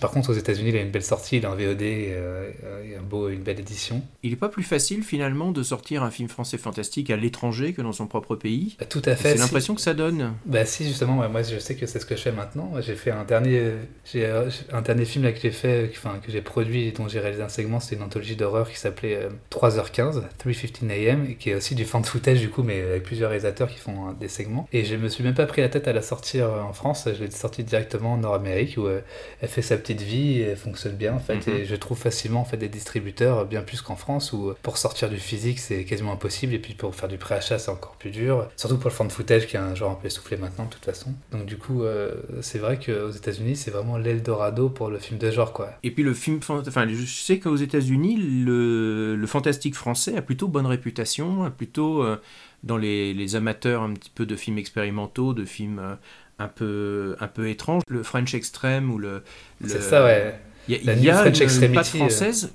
par 0.00 0.10
contre, 0.10 0.30
aux 0.30 0.34
États-Unis, 0.34 0.70
il 0.70 0.76
a 0.76 0.80
une 0.82 0.90
belle 0.90 1.02
sortie, 1.04 1.36
il 1.38 1.44
est 1.44 1.46
en 1.46 1.54
VOD, 1.54 1.82
et, 1.82 2.08
euh, 2.10 2.50
et 2.84 2.96
un 2.96 3.02
beau, 3.02 3.28
une 3.28 3.42
belle 3.42 3.60
édition. 3.60 4.02
Il 4.22 4.30
n'est 4.30 4.36
pas 4.36 4.48
plus 4.48 4.62
facile 4.62 5.02
finalement 5.02 5.52
de 5.52 5.62
sortir 5.62 6.02
un 6.02 6.10
film 6.10 6.28
français 6.28 6.58
fantastique 6.58 7.10
à 7.10 7.16
l'étranger 7.16 7.72
que 7.72 7.82
dans 7.82 7.92
son 7.92 8.06
propre 8.06 8.36
pays? 8.36 8.76
Bah, 8.80 8.86
Tout 8.86 9.02
à 9.04 9.14
fait. 9.16 9.30
C'est 9.30 9.34
si. 9.36 9.40
l'impression 9.42 9.74
que 9.74 9.80
ça 9.80 9.94
donne. 9.94 10.34
Bah 10.46 10.64
si 10.64 10.84
justement, 10.86 11.28
moi 11.28 11.42
je 11.42 11.58
sais 11.58 11.76
que 11.76 11.86
c'est 11.86 11.98
ce 12.00 12.06
que 12.06 12.16
je 12.16 12.22
fais 12.22 12.32
maintenant. 12.32 12.72
J'ai 12.80 12.94
fait 12.96 13.10
un 13.10 13.24
dernier, 13.24 13.72
j'ai 14.04 14.26
euh, 14.26 14.48
un 14.72 14.82
dernier 14.82 15.04
film 15.04 15.24
là 15.24 15.32
que 15.32 15.40
j'ai 15.40 15.50
fait, 15.50 15.90
que- 15.92 15.96
enfin 15.98 16.18
que 16.24 16.30
j'ai 16.32 16.42
produit 16.42 16.84
et 16.88 16.92
dont 16.92 17.08
j'ai 17.08 17.20
réalisé 17.20 17.42
un 17.42 17.48
segment, 17.48 17.80
c'est 17.80 17.94
une 17.96 18.02
anthologie 18.02 18.36
d'horreur 18.36 18.68
qui 18.70 18.78
s'appelait 18.78 19.16
euh, 19.16 19.28
3h15, 19.50 20.22
3:15 20.38 20.90
AM, 20.90 21.26
et 21.30 21.34
qui 21.36 21.50
est 21.50 21.54
aussi 21.54 21.74
du 21.74 21.84
fan 21.84 22.04
footage 22.04 22.40
du 22.40 22.50
coup, 22.50 22.62
mais 22.62 22.80
avec 22.80 23.02
plusieurs 23.04 23.30
réalisateurs 23.30 23.68
qui 23.68 23.78
font 23.78 24.08
euh, 24.08 24.12
des 24.18 24.28
segments. 24.28 24.68
Et 24.72 24.84
je 24.84 24.96
me 24.96 25.08
suis 25.08 25.22
même 25.24 25.34
pas 25.34 25.46
pris 25.46 25.60
la 25.62 25.68
tête 25.68 25.88
à 25.88 25.92
la 25.92 26.02
sortir 26.02 26.46
euh, 26.46 26.60
en 26.62 26.72
France, 26.72 27.08
je 27.16 27.24
l'ai 27.24 27.30
sortie 27.30 27.64
directement 27.64 28.14
en 28.14 28.18
Nord-Amérique 28.18 28.76
où 28.80 28.86
euh, 28.86 29.00
elle 29.40 29.48
fait 29.48 29.62
sa 29.62 29.76
petite 29.76 30.00
vie, 30.00 30.38
et 30.40 30.42
elle 30.42 30.56
fonctionne 30.56 30.96
bien 30.96 31.14
en 31.14 31.18
fait, 31.20 31.46
Mhm. 31.46 31.54
et 31.54 31.64
je 31.64 31.74
trouve 31.76 31.98
facilement 31.98 32.40
en 32.40 32.44
fait 32.44 32.56
des 32.56 32.68
distributeurs 32.68 33.46
bien 33.46 33.62
plus 33.62 33.80
qu'en 33.82 33.96
France 33.96 34.32
où 34.32 34.50
euh, 34.50 34.56
pour 34.62 34.76
sortir 34.78 35.08
du 35.08 35.18
physique 35.18 35.58
c'est 35.58 35.84
quasiment 35.84 36.12
impossible 36.12 36.54
et 36.54 36.58
puis 36.58 36.74
pour 36.74 36.94
faire 36.94 37.08
du 37.08 37.18
préachat 37.18 37.58
c'est 37.58 37.70
encore 37.70 37.96
plus 37.96 38.10
dur, 38.10 38.48
surtout 38.56 38.76
pour 38.78 38.90
le 38.90 38.94
fan 38.94 39.10
footage 39.10 39.46
qui 39.46 39.56
est 39.56 39.60
un 39.60 39.74
genre 39.74 39.92
un 39.92 39.94
peu 39.94 40.06
essoufflé 40.06 40.36
maintenant 40.36 40.64
de 40.64 40.70
toute 40.70 40.84
façon. 40.84 41.12
Donc 41.32 41.46
du 41.46 41.56
coup 41.56 41.82
euh, 41.84 42.14
c'est 42.40 42.58
vrai 42.58 42.78
qu'aux 42.78 43.10
États-Unis 43.10 43.56
c'est 43.56 43.70
vraiment 43.70 43.98
l'Eldorado 43.98 44.68
pour 44.68 44.88
le 44.90 44.98
film 44.98 45.18
de 45.18 45.30
genre 45.30 45.52
quoi. 45.52 45.70
Et 45.82 45.90
puis 45.90 46.02
le 46.02 46.14
film, 46.14 46.38
enfin, 46.38 46.62
je 46.88 47.04
sais 47.06 47.38
qu'aux 47.38 47.56
États-Unis, 47.56 48.16
le, 48.44 49.16
le 49.16 49.26
fantastique 49.26 49.74
français 49.74 50.16
a 50.16 50.22
plutôt 50.22 50.48
bonne 50.48 50.66
réputation, 50.66 51.44
a 51.44 51.50
plutôt 51.50 52.02
euh, 52.02 52.16
dans 52.62 52.76
les, 52.76 53.14
les 53.14 53.36
amateurs 53.36 53.82
un 53.82 53.92
petit 53.94 54.10
peu 54.14 54.26
de 54.26 54.36
films 54.36 54.58
expérimentaux, 54.58 55.32
de 55.34 55.44
films 55.44 55.96
un 56.40 56.48
peu 56.48 57.16
un 57.20 57.28
peu 57.28 57.48
étranges, 57.48 57.82
le 57.88 58.02
French 58.02 58.34
Extreme 58.34 58.90
ou 58.90 58.98
le. 58.98 59.22
le- 59.60 59.68
C'est 59.68 59.82
ça, 59.82 60.04
ouais. 60.04 60.38
Il 60.68 60.76
y 60.76 60.80
a, 60.80 60.84
La 60.94 60.94
y 61.00 61.10
a 61.10 61.14
French 61.18 61.40
une, 61.40 61.72
patte 61.74 61.94
euh. 61.94 61.98
française. 61.98 62.52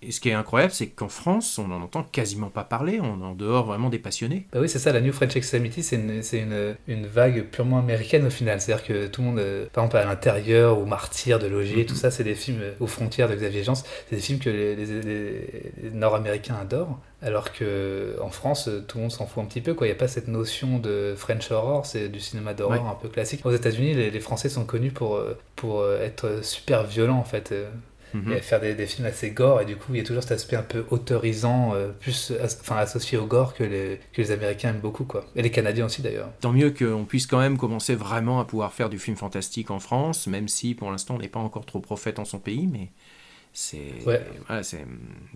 Et 0.00 0.12
ce 0.12 0.20
qui 0.20 0.28
est 0.28 0.32
incroyable, 0.32 0.72
c'est 0.72 0.86
qu'en 0.86 1.08
France, 1.08 1.58
on 1.58 1.66
n'en 1.68 1.82
entend 1.82 2.04
quasiment 2.04 2.50
pas 2.50 2.62
parler. 2.62 3.00
On 3.00 3.20
est 3.20 3.24
en 3.24 3.34
dehors 3.34 3.66
vraiment 3.66 3.90
des 3.90 3.98
passionnés. 3.98 4.46
Bah 4.52 4.60
oui, 4.60 4.68
c'est 4.68 4.78
ça, 4.78 4.92
la 4.92 5.00
New 5.00 5.12
French 5.12 5.34
Extremity, 5.34 5.82
c'est 5.82 5.96
une, 5.96 6.22
c'est 6.22 6.38
une, 6.38 6.76
une 6.86 7.06
vague 7.06 7.46
purement 7.50 7.80
américaine 7.80 8.24
au 8.24 8.30
final. 8.30 8.60
C'est-à-dire 8.60 8.84
que 8.86 9.08
tout 9.08 9.22
le 9.22 9.26
monde, 9.26 9.38
euh, 9.40 9.66
par 9.72 9.82
exemple 9.84 9.96
à 9.96 10.04
l'intérieur 10.04 10.78
ou 10.78 10.86
Martyr 10.86 11.40
de 11.40 11.48
Logier, 11.48 11.84
tout 11.84 11.96
ça, 11.96 12.12
c'est 12.12 12.22
des 12.22 12.36
films 12.36 12.60
euh, 12.62 12.72
aux 12.78 12.86
frontières 12.86 13.28
de 13.28 13.34
Xavier 13.34 13.64
Jean, 13.64 13.74
c'est 13.74 13.86
des 14.12 14.18
films 14.20 14.38
que 14.38 14.50
les, 14.50 14.76
les- 14.76 15.02
les- 15.02 15.72
les 15.82 15.90
Nord-Américains 15.90 16.58
adorent. 16.62 17.00
Alors 17.20 17.52
que 17.52 18.14
en 18.22 18.30
France, 18.30 18.68
euh, 18.68 18.84
tout 18.86 18.98
le 18.98 19.02
monde 19.02 19.10
s'en 19.12 19.26
fout 19.26 19.42
un 19.42 19.46
petit 19.46 19.60
peu. 19.60 19.74
Il 19.80 19.84
n'y 19.86 19.90
a 19.90 19.96
pas 19.96 20.06
cette 20.06 20.28
notion 20.28 20.78
de 20.78 21.14
French 21.16 21.50
horror, 21.50 21.84
c'est 21.86 22.08
du 22.08 22.20
cinéma 22.20 22.54
d'horreur 22.54 22.84
Ouais. 22.84 22.88
un 22.88 22.94
peu 22.94 23.08
classique. 23.08 23.44
Aux 23.44 23.50
États-Unis, 23.50 23.94
les, 23.94 24.12
les 24.12 24.20
Français 24.20 24.48
sont 24.48 24.64
connus 24.64 24.92
pour, 24.92 25.20
pour 25.56 25.84
être 25.90 26.44
super 26.44 26.84
violents 26.84 27.18
en 27.18 27.24
fait. 27.24 27.52
Euh, 28.14 28.18
Mhm. 28.18 28.40
faire 28.40 28.60
des, 28.60 28.74
des 28.74 28.86
films 28.86 29.06
assez 29.06 29.30
gore 29.30 29.60
et 29.60 29.64
du 29.64 29.76
coup 29.76 29.92
il 29.94 29.98
y 29.98 30.00
a 30.00 30.04
toujours 30.04 30.22
cet 30.22 30.32
aspect 30.32 30.56
un 30.56 30.62
peu 30.62 30.84
autorisant 30.90 31.74
euh, 31.74 31.88
plus 32.00 32.32
as- 32.40 32.58
enfin 32.60 32.76
associé 32.76 33.18
au 33.18 33.26
gore 33.26 33.54
que 33.54 33.64
les, 33.64 34.00
que 34.12 34.22
les 34.22 34.30
américains 34.30 34.70
aiment 34.70 34.80
beaucoup 34.80 35.04
quoi 35.04 35.24
et 35.36 35.42
les 35.42 35.50
canadiens 35.50 35.86
aussi 35.86 36.02
d'ailleurs 36.02 36.30
Tant 36.40 36.52
mieux 36.52 36.70
qu'on 36.70 37.04
puisse 37.04 37.26
quand 37.26 37.38
même 37.38 37.58
commencer 37.58 37.94
vraiment 37.94 38.40
à 38.40 38.44
pouvoir 38.44 38.72
faire 38.72 38.88
du 38.88 38.98
film 38.98 39.16
fantastique 39.16 39.70
en 39.70 39.78
France, 39.78 40.26
même 40.26 40.48
si 40.48 40.74
pour 40.74 40.90
l'instant 40.90 41.16
on 41.16 41.18
n'est 41.18 41.28
pas 41.28 41.40
encore 41.40 41.66
trop 41.66 41.80
prophète 41.80 42.18
en 42.18 42.24
son 42.24 42.38
pays, 42.38 42.66
mais 42.66 42.90
C'est, 43.52 44.04
Ouais. 44.06 44.22
voilà, 44.46 44.62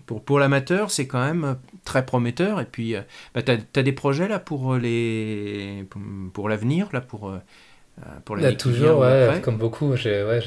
pour, 0.05 0.23
pour 0.23 0.39
l'amateur, 0.39 0.91
c'est 0.91 1.07
quand 1.07 1.23
même 1.23 1.57
très 1.83 2.05
prometteur. 2.05 2.61
Et 2.61 2.65
puis, 2.65 2.95
euh, 2.95 3.01
bah, 3.33 3.41
tu 3.41 3.51
as, 3.51 3.83
des 3.83 3.91
projets 3.91 4.27
là 4.27 4.39
pour, 4.39 4.75
les, 4.75 5.85
pour, 5.89 6.01
pour 6.33 6.47
l'avenir, 6.49 6.87
là, 6.93 7.01
pour, 7.01 7.29
euh, 7.29 7.39
pour 8.25 8.35
l'année 8.35 8.55
qui 8.55 8.69
vient 8.69 8.73
toujours, 8.73 8.99
ou 8.99 9.01
ouais, 9.03 9.39
comme 9.43 9.57
beaucoup, 9.57 9.95
j'ai 9.95 10.23
ouais, 10.23 10.41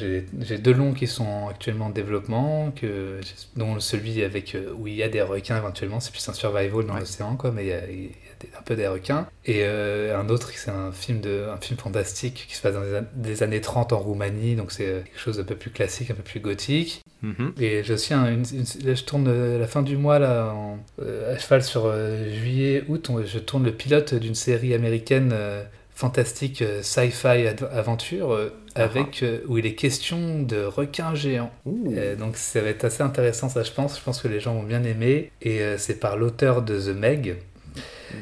deux 0.58 0.72
longs 0.74 0.92
qui 0.92 1.06
sont 1.06 1.48
actuellement 1.48 1.86
en 1.86 1.90
développement, 1.90 2.72
que, 2.72 3.20
dont 3.56 3.78
celui 3.80 4.22
avec, 4.24 4.54
euh, 4.54 4.72
où 4.76 4.86
il 4.88 4.94
y 4.94 5.02
a 5.02 5.08
des 5.08 5.22
requins 5.22 5.56
éventuellement, 5.56 6.00
c'est 6.00 6.10
plus 6.12 6.28
un 6.28 6.32
survival 6.32 6.84
dans 6.86 6.96
l'océan, 6.98 7.36
quoi, 7.36 7.52
mais 7.52 7.64
il 7.64 7.68
y 7.68 7.72
a, 7.72 7.88
il 7.88 8.02
y 8.02 8.06
a 8.06 8.10
des- 8.40 8.48
un 8.58 8.62
peu 8.62 8.74
des 8.76 8.88
requins. 8.88 9.28
Et 9.44 9.60
euh, 9.62 10.18
un 10.18 10.28
autre, 10.28 10.50
c'est 10.54 10.70
un 10.70 10.90
film, 10.92 11.20
de, 11.20 11.46
un 11.52 11.56
film 11.58 11.78
fantastique 11.78 12.46
qui 12.48 12.56
se 12.56 12.62
passe 12.62 12.74
dans 12.74 12.80
les 12.82 13.00
des 13.14 13.42
années 13.42 13.60
30 13.60 13.92
en 13.92 13.98
Roumanie, 14.00 14.56
donc 14.56 14.72
c'est 14.72 14.86
euh, 14.86 15.00
quelque 15.02 15.18
chose 15.20 15.36
d'un 15.38 15.44
peu 15.44 15.54
plus 15.56 15.70
classique, 15.70 16.10
un 16.10 16.14
peu 16.14 16.22
plus 16.24 16.40
gothique. 16.40 17.02
Mhm. 17.22 17.54
Et 17.60 17.82
j'ai 17.84 17.94
aussi 17.94 18.12
un, 18.12 18.26
une, 18.30 18.44
une- 18.52 18.86
là, 18.86 18.94
je 18.94 19.04
tourne 19.04 19.28
euh, 19.28 19.58
la 19.58 19.66
fin 19.66 19.82
du 19.82 19.96
mois 19.96 20.18
là, 20.18 20.52
en- 20.52 20.78
euh, 21.00 21.34
à 21.34 21.38
cheval 21.38 21.62
sur 21.62 21.86
euh, 21.86 22.28
juillet, 22.34 22.84
août. 22.88 23.08
on- 23.08 23.24
je 23.24 23.38
tourne 23.38 23.64
le 23.64 23.72
pilote 23.72 24.14
d'une 24.14 24.34
série 24.34 24.74
américaine 24.74 25.30
euh, 25.32 25.62
fantastique 25.96 26.60
euh, 26.60 26.82
sci-fi 26.82 27.48
aventure 27.72 28.32
euh, 28.32 28.52
avec 28.74 29.22
euh, 29.22 29.40
où 29.48 29.56
il 29.56 29.64
est 29.64 29.74
question 29.74 30.42
de 30.42 30.62
requins 30.62 31.14
géants. 31.14 31.50
Donc 31.64 32.36
ça 32.36 32.60
va 32.60 32.68
être 32.68 32.84
assez 32.84 33.02
intéressant 33.02 33.48
ça 33.48 33.62
je 33.62 33.72
pense. 33.72 33.98
Je 33.98 34.04
pense 34.04 34.20
que 34.20 34.28
les 34.28 34.38
gens 34.38 34.54
vont 34.54 34.62
bien 34.62 34.84
aimer 34.84 35.32
et 35.40 35.60
c'est 35.78 35.98
par 35.98 36.16
l'auteur 36.16 36.62
de 36.62 36.78
The 36.78 36.94
Meg. 36.94 37.38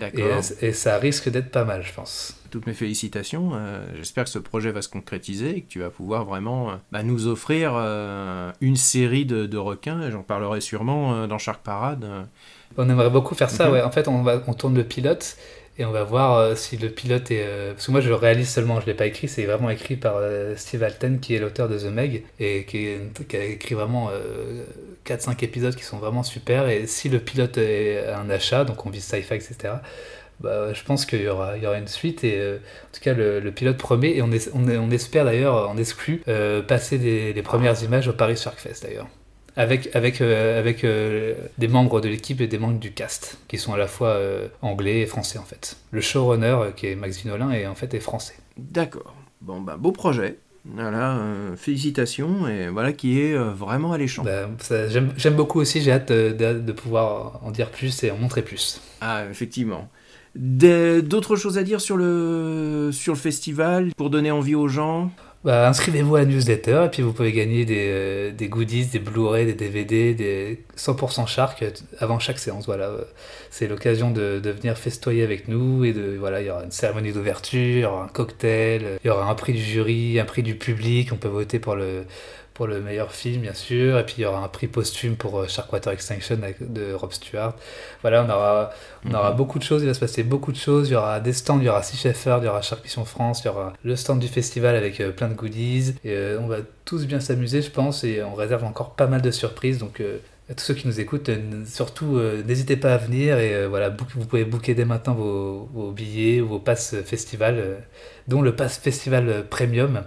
D'accord. 0.01 0.41
Et, 0.63 0.69
et 0.69 0.73
ça 0.73 0.97
risque 0.99 1.29
d'être 1.29 1.51
pas 1.51 1.65
mal 1.65 1.83
je 1.83 1.93
pense. 1.93 2.37
Toutes 2.51 2.69
mes 2.69 2.73
félicitations. 2.73 3.51
euh, 3.55 3.85
J'espère 3.97 4.25
que 4.25 4.31
ce 4.31 4.39
projet 4.39 4.71
va 4.71 4.81
se 4.81 4.89
concrétiser 4.89 5.57
et 5.57 5.61
que 5.63 5.69
tu 5.69 5.81
vas 5.81 5.91
pouvoir 5.91 6.25
vraiment 6.25 6.71
euh, 6.71 6.75
bah, 6.93 7.03
nous 7.03 7.27
offrir 7.27 7.73
euh, 7.75 8.53
une 8.61 8.77
série 8.77 9.27
de, 9.27 9.47
de 9.47 9.59
requins. 9.59 10.09
J'en 10.13 10.23
parlerai 10.23 10.61
sûrement 10.61 11.27
dans 11.27 11.39
Shark 11.39 11.63
Parade. 11.65 12.07
On 12.77 12.89
aimerait 12.89 13.11
beaucoup 13.11 13.35
faire 13.35 13.51
ça, 13.51 13.71
ouais. 13.73 13.83
En 13.83 13.91
fait, 13.91 14.07
on, 14.09 14.23
va, 14.23 14.41
on 14.47 14.55
tourne 14.55 14.77
le 14.77 14.85
pilote 14.85 15.37
et 15.79 15.85
on 15.85 15.91
va 15.91 16.05
voir 16.05 16.37
euh, 16.39 16.55
si 16.55 16.77
le 16.77 16.89
pilote 16.89 17.31
est. 17.31 17.43
euh, 17.45 17.73
Parce 17.73 17.87
que 17.87 17.91
moi, 17.93 18.01
je 18.01 18.09
le 18.09 18.15
réalise 18.15 18.49
seulement, 18.49 18.77
je 18.81 18.87
ne 18.87 18.91
l'ai 18.91 18.95
pas 18.95 19.07
écrit. 19.07 19.29
C'est 19.29 19.45
vraiment 19.45 19.71
écrit 19.71 19.97
par 19.97 20.15
euh, 20.19 20.55
Steve 20.57 20.83
Alten, 20.83 21.21
qui 21.21 21.35
est 21.35 21.39
l'auteur 21.39 21.69
de 21.69 21.79
The 21.79 21.85
Meg 21.93 22.25
et 22.41 22.65
qui, 22.65 22.89
a 23.37 23.45
écrit 23.45 23.75
vraiment 23.75 24.11
4-5 25.07 25.45
épisodes 25.45 25.75
qui 25.75 25.85
sont 25.85 25.99
vraiment 25.99 26.23
super. 26.23 26.69
Et 26.69 26.87
si 26.87 27.09
le 27.09 27.19
pilote 27.19 27.59
est 27.59 28.09
un 28.09 28.31
achat, 28.31 28.65
donc 28.65 28.85
on 28.87 28.91
vise 28.91 29.05
sci-fi, 29.05 29.35
etc. 29.35 29.75
Bah, 30.41 30.73
je 30.73 30.83
pense 30.83 31.07
qu'il 31.07 31.23
y 31.23 31.29
aura, 31.29 31.57
il 31.57 31.63
y 31.63 31.67
aura 31.67 31.79
une 31.79 31.87
suite 31.89 32.25
et 32.25 32.55
en 32.55 32.93
tout 32.93 33.01
cas 33.01 33.15
le, 33.15 33.41
pilote 33.53 33.77
promet 33.77 34.17
et 34.17 34.23
on 34.23 34.91
espère 34.91 35.25
d'ailleurs 35.25 35.71
en 35.71 35.77
exclu 35.77 36.23
euh, 36.27 36.61
passer 36.61 36.99
des- 36.99 37.33
les 37.33 37.43
premières 37.43 37.81
images 37.85 38.09
au 38.09 38.13
Paris 38.13 38.37
Shark 38.37 38.59
Fest 38.59 38.83
d'ailleurs 38.83 39.07
avec, 39.57 39.95
avec, 39.95 40.21
euh, 40.21 40.59
avec 40.59 40.85
euh, 40.85 41.35
des 41.59 41.69
membres 41.69 42.01
de 42.01 42.09
l'équipe 42.09 42.41
et 42.41 42.47
des 42.47 42.59
membres 42.59 42.79
du 42.79 42.93
cast, 42.93 43.39
qui 43.49 43.59
sont 43.59 43.73
à 43.73 43.79
la 43.79 43.87
fois 43.87 44.09
euh, 44.09 44.49
anglais 44.63 45.01
et 45.01 45.07
français 45.07 45.39
en 45.39 45.45
fait. 45.45 45.77
Le 45.91 46.01
showrunner, 46.01 46.57
qui 46.77 46.87
est 46.89 46.97
Max 46.97 47.23
Vinolin, 47.23 47.51
est 47.51 47.67
en 47.67 47.75
fait 47.75 47.93
est 47.95 48.01
français. 48.01 48.35
D'accord. 48.57 49.15
Bon, 49.41 49.61
bah, 49.61 49.77
beau 49.79 49.93
projet. 49.93 50.37
Voilà, 50.67 51.21
félicitations 51.57 52.49
et 52.49 52.69
voilà 52.69 52.95
qui 52.95 53.21
est 53.21 53.35
vraiment 53.37 53.93
alléchant. 53.93 54.25
Bah, 54.25 54.49
J'aime 54.89 55.35
beaucoup 55.35 55.61
aussi, 55.61 55.83
j'ai 55.83 55.93
hâte 55.93 56.11
de, 56.11 56.33
de- 56.33 56.73
pouvoir 56.73 57.41
en 57.45 57.51
dire 57.51 57.71
plus 57.71 58.03
et 58.03 58.11
en 58.11 58.17
montrer 58.17 58.41
plus. 58.41 58.81
Ah, 59.03 59.25
effectivement. 59.31 59.91
D'autres 60.35 61.37
choses 61.37 61.59
à 61.59 61.63
dire 61.65 61.83
sur 61.83 61.99
le, 61.99 62.91
sur 62.93 63.13
le 63.13 63.19
festival 63.19 63.91
pour 63.95 64.09
donner 64.09 64.31
envie 64.31 64.55
aux 64.55 64.69
gens? 64.69 65.11
Bah, 65.45 65.69
Inscrivez-vous 65.69 66.17
à 66.17 66.21
la 66.21 66.25
newsletter 66.25 66.85
et 66.87 66.89
puis 66.89 67.03
vous 67.03 67.13
pouvez 67.13 67.33
gagner 67.33 67.67
des, 67.67 67.89
euh, 67.91 68.33
des 68.33 68.49
goodies, 68.49 68.87
des 68.87 68.99
Blu-ray, 68.99 69.45
des 69.45 69.53
DVD, 69.53 70.15
des 70.15 70.65
100% 70.79 71.27
Shark 71.27 71.63
euh, 71.63 71.71
avant 71.99 72.19
chaque 72.19 72.39
séance. 72.39 72.65
Voilà, 72.65 72.91
c'est 73.51 73.69
l'occasion 73.69 74.11
de, 74.11 74.41
de 74.41 74.51
venir 74.51 74.79
festoyer 74.79 75.23
avec 75.23 75.47
nous 75.47 75.85
et 75.85 75.93
de 75.93 76.17
voilà, 76.19 76.41
il 76.41 76.47
y 76.47 76.51
aura 76.51 76.65
une 76.65 76.71
cérémonie 76.71 77.13
d'ouverture, 77.13 77.93
un 77.93 78.09
cocktail, 78.09 78.85
euh, 78.85 78.97
il 79.05 79.09
y 79.09 79.11
aura 79.11 79.31
un 79.31 79.35
prix 79.35 79.53
du 79.53 79.61
jury, 79.63 80.19
un 80.19 80.25
prix 80.25 80.43
du 80.43 80.55
public. 80.55 81.11
On 81.13 81.17
peut 81.17 81.29
voter 81.29 81.59
pour 81.59 81.77
le 81.77 82.05
pour 82.55 82.67
le 82.69 82.81
meilleur 82.81 83.13
film 83.13 83.43
bien 83.43 83.53
sûr. 83.55 83.99
Et 83.99 84.07
puis 84.07 84.15
il 84.19 84.23
y 84.23 84.25
aura 84.25 84.43
un 84.45 84.49
prix 84.49 84.69
posthume 84.69 85.17
pour 85.17 85.41
euh, 85.41 85.49
Sharkwater 85.49 85.93
Extinction 85.93 86.39
de 86.61 86.93
Rob 86.95 87.13
Stewart. 87.13 87.55
Voilà 88.03 88.25
on 88.25 88.31
aura 88.31 88.71
on 89.05 89.13
aura 89.13 89.31
Mhm. 89.33 89.37
beaucoup 89.37 89.59
de 89.59 89.65
choses. 89.65 89.83
Il 89.83 89.87
va 89.87 89.95
se 89.95 90.01
passer 90.01 90.23
beaucoup 90.23 90.53
de 90.53 90.57
choses. 90.57 90.89
Il 90.89 90.93
y 90.93 90.97
aura 90.97 91.21
des 91.21 91.33
stands. 91.33 91.59
Il 91.59 91.65
y 91.65 91.69
aura 91.69 91.83
Sea 91.83 91.97
Shepherd. 91.97 92.43
Il 92.43 92.47
y 92.47 92.49
aura 92.49 92.63
Shark 92.63 92.83
Mission 92.85 93.05
France. 93.05 93.43
Il 93.43 93.47
y 93.47 93.51
aura 93.51 93.73
le 93.83 93.97
stand 93.97 94.21
du 94.21 94.29
festival 94.29 94.77
avec 94.77 95.01
euh, 95.01 95.11
plein 95.11 95.29
de 95.29 95.35
goodies. 95.35 95.95
Et 96.05 96.13
euh, 96.13 96.39
on 96.41 96.47
va 96.47 96.59
tous 96.85 97.07
bien 97.07 97.21
s'amuser 97.21 97.61
je 97.61 97.71
pense. 97.71 98.05
Et 98.05 98.23
on 98.23 98.35
réserve 98.35 98.65
encore 98.65 98.95
pas 98.95 99.07
mal 99.09 99.21
de 99.21 99.31
surprises. 99.31 99.79
Donc 99.79 100.01
euh, 100.01 100.19
à 100.51 100.55
tous 100.55 100.63
ceux 100.65 100.75
qui 100.75 100.87
nous 100.87 101.01
écoutent, 101.01 101.31
surtout 101.67 102.19
euh, 102.19 102.43
n'hésitez 102.47 102.77
pas 102.77 102.93
à 102.95 102.99
venir. 102.99 103.39
Et 103.39 103.55
euh, 103.55 103.67
voilà, 103.67 103.89
vous 103.89 104.27
pouvez 104.27 104.45
booker 104.45 104.75
dès 104.75 104.85
maintenant 104.85 105.15
vos, 105.15 105.69
vos 105.73 105.91
billets, 105.91 106.41
vos 106.41 106.59
passes 106.59 106.95
festival, 107.05 107.57
euh, 107.59 107.75
dont 108.29 108.43
le 108.43 108.55
pass 108.55 108.77
festival 108.79 109.47
premium 109.49 110.03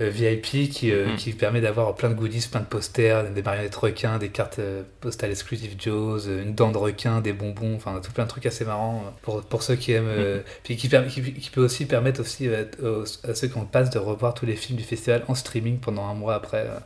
VIP 0.00 0.68
qui, 0.70 0.90
euh, 0.90 1.08
Mhm. 1.08 1.16
qui 1.16 1.32
permet 1.32 1.60
d'avoir 1.60 1.94
plein 1.94 2.08
de 2.08 2.14
goodies, 2.14 2.48
plein 2.50 2.60
de 2.60 2.64
posters, 2.66 3.30
des 3.30 3.42
marionnettes 3.42 3.76
requins, 3.76 4.18
des 4.18 4.30
cartes 4.30 4.58
euh, 4.58 4.82
postales 5.00 5.30
exclusives 5.30 5.74
Joe's, 5.78 6.26
euh, 6.26 6.42
une 6.42 6.54
dent 6.54 6.72
de 6.72 6.78
requin, 6.78 7.20
des 7.20 7.32
bonbons, 7.32 7.76
enfin 7.76 8.00
tout 8.02 8.10
plein 8.10 8.24
de 8.24 8.28
trucs 8.28 8.46
assez 8.46 8.64
marrants 8.64 9.04
euh, 9.06 9.10
pour, 9.22 9.42
pour 9.42 9.62
ceux 9.62 9.76
qui 9.76 9.92
aiment. 9.92 10.06
euh, 10.08 10.40
Puis 10.64 10.76
qui, 10.76 10.88
permet- 10.88 11.08
qui, 11.08 11.22
qui 11.34 11.50
peut 11.50 11.62
aussi 11.62 11.86
permettre 11.86 12.20
aussi 12.20 12.48
euh, 12.48 12.64
aux- 12.82 13.04
à 13.28 13.34
ceux 13.34 13.48
qui 13.48 13.56
ont 13.58 13.62
le 13.62 13.66
pass 13.66 13.90
de 13.90 13.98
revoir 13.98 14.34
tous 14.34 14.46
les 14.46 14.56
films 14.56 14.78
du 14.78 14.84
festival 14.84 15.24
en 15.28 15.34
streaming 15.34 15.78
pendant 15.78 16.06
un 16.06 16.14
mois 16.14 16.34
après. 16.34 16.64
euh, 16.66 16.78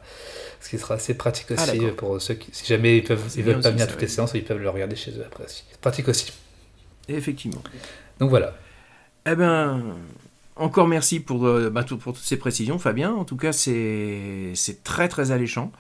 ce 0.60 0.70
qui 0.70 0.78
sera 0.78 0.94
assez 0.94 1.14
pratique 1.14 1.46
Ah, 1.56 1.62
aussi 1.62 1.84
euh, 1.84 1.92
pour 1.92 2.20
ceux 2.20 2.34
qui, 2.34 2.48
si 2.52 2.66
jamais 2.66 2.96
ils 2.96 3.04
peuvent, 3.04 3.22
ils 3.36 3.42
veulent 3.44 3.60
pas 3.60 3.70
venir 3.70 3.84
à 3.84 3.86
toutes 3.86 4.00
les 4.00 4.08
séances, 4.08 4.32
ils 4.34 4.42
peuvent 4.42 4.58
le 4.58 4.68
regarder 4.70 4.96
chez 4.96 5.12
eux 5.12 5.22
après 5.24 5.44
aussi. 5.44 5.64
Pratique 5.80 6.08
aussi. 6.08 6.32
Effectivement. 7.08 7.62
Donc 8.18 8.30
voilà. 8.30 8.56
Eh 9.26 9.34
ben, 9.36 9.82
encore 10.56 10.88
merci 10.88 11.20
pour, 11.20 11.46
euh, 11.46 11.70
bah, 11.70 11.84
tout- 11.84 11.98
pour 11.98 12.12
toutes 12.14 12.24
ces 12.24 12.36
précisions, 12.38 12.78
Fabien. 12.78 13.12
En 13.12 13.24
tout 13.24 13.36
cas, 13.36 13.52
c'est 13.52 14.52
très 14.84 15.08
très 15.08 15.30
alléchant. 15.30 15.70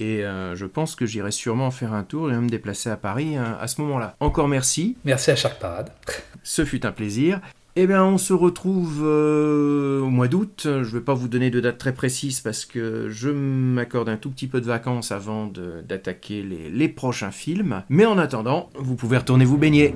Et 0.00 0.24
euh, 0.24 0.56
je 0.56 0.66
pense 0.66 0.96
que 0.96 1.06
j'irai 1.06 1.30
sûrement 1.30 1.70
faire 1.70 1.92
un 1.92 2.02
tour 2.02 2.32
et 2.32 2.34
me 2.36 2.48
déplacer 2.48 2.90
à 2.90 2.96
Paris 2.96 3.36
euh, 3.36 3.44
à 3.60 3.68
ce 3.68 3.80
moment-là. 3.82 4.16
Encore 4.20 4.48
merci. 4.48 4.96
Merci 5.04 5.30
à 5.30 5.36
Shark 5.36 5.60
Parade. 5.60 5.92
Ce 6.42 6.64
fut 6.64 6.84
un 6.86 6.92
plaisir. 6.92 7.40
Eh 7.76 7.86
bien, 7.86 8.04
on 8.04 8.18
se 8.18 8.32
retrouve 8.32 9.00
euh, 9.04 10.00
au 10.00 10.08
mois 10.10 10.28
d'août. 10.28 10.62
Je 10.64 10.68
ne 10.78 10.84
vais 10.84 11.00
pas 11.00 11.14
vous 11.14 11.28
donner 11.28 11.50
de 11.50 11.60
date 11.60 11.78
très 11.78 11.94
précise 11.94 12.40
parce 12.40 12.64
que 12.66 13.08
je 13.10 13.30
m'accorde 13.30 14.08
un 14.08 14.16
tout 14.16 14.30
petit 14.30 14.46
peu 14.46 14.60
de 14.60 14.66
vacances 14.66 15.10
avant 15.12 15.46
d'attaquer 15.46 16.42
les, 16.42 16.68
les 16.68 16.88
prochains 16.88 17.30
films. 17.30 17.82
Mais 17.88 18.04
en 18.04 18.18
attendant, 18.18 18.70
vous 18.78 18.96
pouvez 18.96 19.16
retourner 19.18 19.44
vous 19.44 19.56
baigner. 19.58 19.94